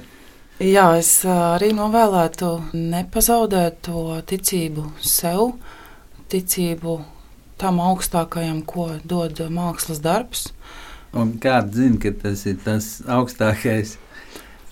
Jā, 0.61 0.85
es 0.99 1.09
ā, 1.25 1.55
arī 1.55 1.71
novēlētu 1.75 2.49
nepazaudēt 2.75 3.81
to 3.87 4.19
ticību 4.29 4.85
sev, 5.01 5.55
ticību 6.29 6.97
tam 7.63 7.79
augstākajam, 7.83 8.61
ko 8.67 8.91
dod 9.07 9.39
mākslas 9.53 10.03
darbs. 10.03 10.49
Un 11.13 11.35
kāds 11.41 11.77
zina, 11.77 11.99
ka 12.01 12.11
tas 12.23 12.45
ir 12.49 12.57
tas 12.63 12.95
augstākais? 13.05 13.97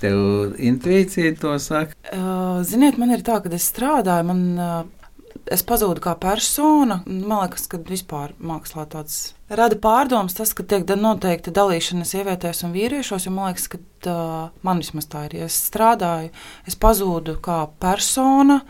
Tev 0.01 0.55
intuīcija 0.57 1.35
to 1.37 1.53
saka. 1.61 1.93
Uh, 2.09 2.63
Ziniet, 2.65 2.97
man 2.97 3.13
ir 3.13 3.21
tā, 3.21 3.37
ka 3.43 3.51
es 3.53 3.67
strādāju, 3.69 4.25
man, 4.25 4.41
uh, 4.57 5.11
es 5.45 5.61
pazūdu 5.67 6.01
kā 6.01 6.15
persona. 6.17 7.03
Man 7.05 7.43
liekas, 7.43 7.67
ka 7.69 7.77
vispār 7.85 8.33
mākslā 8.41 8.87
tāds 8.89 9.35
rada 9.51 9.77
pārdomas, 9.77 10.33
tas, 10.37 10.55
ka 10.57 10.65
tiek 10.65 10.89
noteikti 10.97 11.53
dalīšana 11.53 12.07
sievietēs 12.09 12.63
un 12.65 12.73
vīriešos. 12.73 13.29
Man 13.29 13.51
liekas, 13.51 13.69
ka 13.69 13.81
uh, 14.09 14.49
man 14.65 14.81
vismaz 14.81 15.05
tā 15.11 15.27
ir. 15.29 15.37
Ja 15.43 15.51
es 15.51 15.59
strādāju, 15.69 16.33
es 16.65 16.79
pazūdu 16.81 17.37
kā 17.45 17.67
persona. 17.83 18.63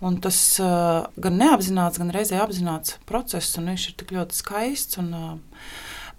Un 0.00 0.16
tas 0.24 0.36
uh, 0.64 1.06
gan 1.20 1.36
neapzināts, 1.36 2.00
gan 2.00 2.12
reizē 2.14 2.40
apzināts 2.40 2.96
process, 3.08 3.58
un 3.60 3.68
viņš 3.68 3.88
ir 3.90 3.96
tik 4.00 4.14
ļoti 4.16 4.38
skaists. 4.38 5.00
Un, 5.02 5.10
uh, 5.12 5.64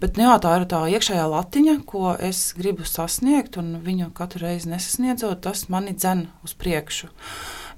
Bet 0.02 0.16
nu, 0.18 0.24
jā, 0.26 0.34
tā 0.42 0.56
ir 0.58 0.64
tā 0.66 0.80
iekšējā 0.90 1.24
latiņa, 1.30 1.72
ko 1.86 2.16
es 2.18 2.38
gribu 2.58 2.82
sasniegt, 2.82 3.54
un 3.60 3.76
viņu 3.84 4.08
katru 4.18 4.40
reizi 4.42 4.66
nesasniedzot, 4.72 5.44
tas 5.44 5.68
mani 5.70 5.92
dzen 5.94 6.24
uz 6.42 6.56
priekšu. 6.58 7.06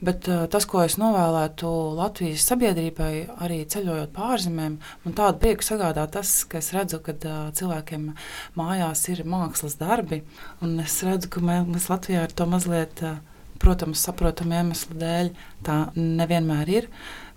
Bet 0.04 0.30
uh, 0.32 0.46
tas, 0.48 0.64
ko 0.64 0.80
es 0.86 0.96
novēlētu 0.96 1.68
Latvijas 1.98 2.46
sabiedrībai, 2.48 3.10
arī 3.44 3.60
ceļojot 3.68 4.14
pārzemēm, 4.16 4.78
man 5.04 5.18
tādu 5.20 5.42
prieku 5.42 5.68
sagādā 5.68 6.06
tas, 6.16 6.32
ka 6.48 6.62
es 6.64 6.72
redzu, 6.72 7.02
ka 7.04 7.12
uh, 7.12 7.36
cilvēkiem 7.60 8.08
mājās 8.56 9.04
ir 9.12 9.20
mākslas 9.28 9.76
darbi, 9.80 10.22
un 10.64 10.78
es 10.80 10.96
redzu, 11.04 11.28
ka 11.36 11.44
mē- 11.44 11.66
mēs 11.68 11.90
Latvijā 11.92 12.24
ar 12.24 12.32
to 12.32 12.48
mazliet, 12.48 13.04
uh, 13.04 13.20
protams, 13.62 14.02
saprotamu 14.06 14.56
iemeslu 14.58 14.96
dēļ, 15.00 15.30
tā 15.66 15.76
nevienmēr 15.96 16.72
ir, 16.72 16.88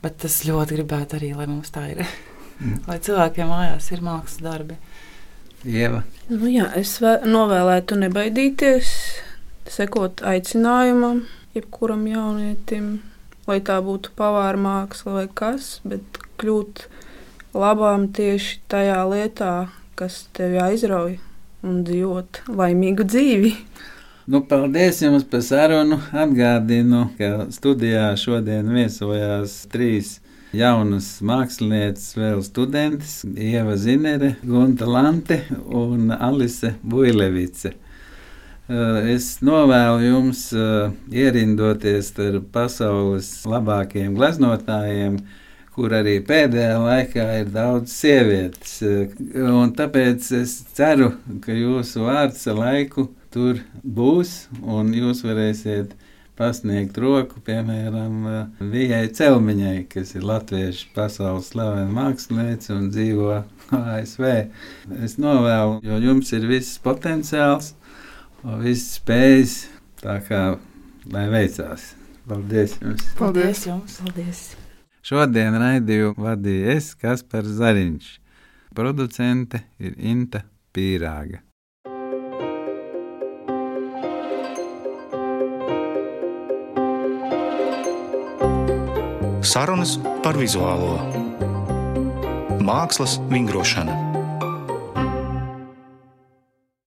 bet 0.03 0.25
es 0.27 0.41
ļoti 0.47 0.77
gribētu 0.79 1.19
arī, 1.19 1.33
lai 1.37 1.47
mums 1.49 1.73
tā 1.73 1.87
ir. 1.93 2.03
Lai 2.87 2.97
cilvēkiem 2.97 3.51
mājās 3.51 3.91
ir 3.93 4.01
mākslas 4.01 4.41
darbi. 4.41 4.77
Ieva. 5.67 5.99
Nu, 6.29 6.47
jā, 6.49 6.65
es 6.79 6.95
vē- 7.03 7.21
novēlētu 7.29 7.97
nebaidīties, 8.01 8.89
sekot 9.69 10.23
aicinājumam, 10.25 11.23
jebkuram 11.53 12.07
jaunietim, 12.09 12.87
lai 13.47 13.59
tā 13.65 13.77
būtu 13.85 14.13
pavāra 14.17 14.57
māksla 14.57 15.13
vai 15.19 15.25
kas, 15.37 15.77
bet 15.85 16.17
kļūt 16.41 16.87
labām 17.57 18.07
tieši 18.13 18.59
tajā 18.73 18.99
lietā, 19.09 19.53
kas 19.97 20.23
tevi 20.37 20.57
aizrauj 20.61 21.17
un 21.65 21.83
dzīvot 21.87 22.41
laimīgu 22.53 23.05
dzīvi. 23.07 23.53
Nu, 24.27 24.41
paldies 24.43 24.97
jums 24.99 25.23
par 25.23 25.39
sarunu. 25.39 25.95
Atgādinu, 26.11 27.05
ka 27.15 27.45
studijā 27.55 28.09
šodien 28.19 28.67
viesojās 28.75 29.53
trīs 29.71 30.17
jaunas 30.51 31.05
mākslinieces, 31.23 32.09
vēl 32.19 32.41
studentes- 32.43 33.21
Ieva 33.47 33.77
Zinere, 33.79 34.33
Gunta 34.43 34.83
Lante 34.83 35.37
un 35.63 36.11
Alise 36.11 36.73
Builevice. 36.83 37.71
Eh, 37.71 39.13
Es 39.13 39.39
novēlu 39.39 40.03
jums 40.09 40.41
eh, 40.51 40.91
ierindoties 41.23 42.11
ar 42.19 42.41
pasaules 42.51 43.29
labākajiem 43.47 44.17
gleznotājiem, 44.17 45.21
kur 45.71 45.95
arī 46.01 46.17
pēdējā 46.19 46.75
laikā 46.83 47.29
ir 47.45 47.53
daudz 47.55 47.95
sievietes. 47.95 48.81
Eh, 48.83 49.07
un 49.39 49.71
Tāpēc 49.71 50.33
es 50.41 50.65
ceru, 50.73 51.13
ka 51.39 51.55
jūsu 51.55 52.03
vārds 52.09 52.43
ar 52.51 52.59
laiku 52.59 53.07
tur 53.33 53.61
būs, 53.83 54.47
un 54.61 54.93
jūs 54.95 55.23
varēsiet 55.25 55.95
pasniegt 56.37 56.97
roku, 57.01 57.41
piemēram, 57.45 58.19
Vijai 58.71 59.07
Celmiņai, 59.17 59.87
kas 59.89 60.13
ir 60.15 60.25
latviešu 60.27 60.91
pasaules 60.95 61.49
slavena 61.51 61.89
mākslinieca 61.93 62.75
un 62.75 62.91
dzīvo 62.93 63.39
ASV. 63.77 64.27
Es 65.01 65.17
novēlu, 65.21 65.79
jo 65.87 66.01
jums 66.03 66.33
ir 66.37 66.45
viss 66.49 66.77
potenciāls 66.83 67.73
un 68.45 68.61
viss 68.61 68.99
spējas, 68.99 69.57
tā 70.03 70.19
kā 70.27 70.43
lai 71.13 71.25
veicās. 71.33 71.93
Paldies 72.27 72.77
jums! 72.81 73.09
paldies! 73.17 73.65
jums! 73.69 73.99
Paldies! 74.03 74.45
Šodien 75.07 75.55
raidījumu 75.55 76.25
vadīju 76.25 76.71
es, 76.73 76.91
Kaspars 76.99 77.55
Zariņš. 77.61 78.09
Producente 78.75 79.63
ir 79.79 79.95
Inta 79.95 80.43
Pīrāga. 80.75 81.46
Sarunas 89.47 89.93
par 90.25 90.35
vizuālo 90.35 90.97
mākslas 92.67 93.15
vingrošanu. 93.31 94.16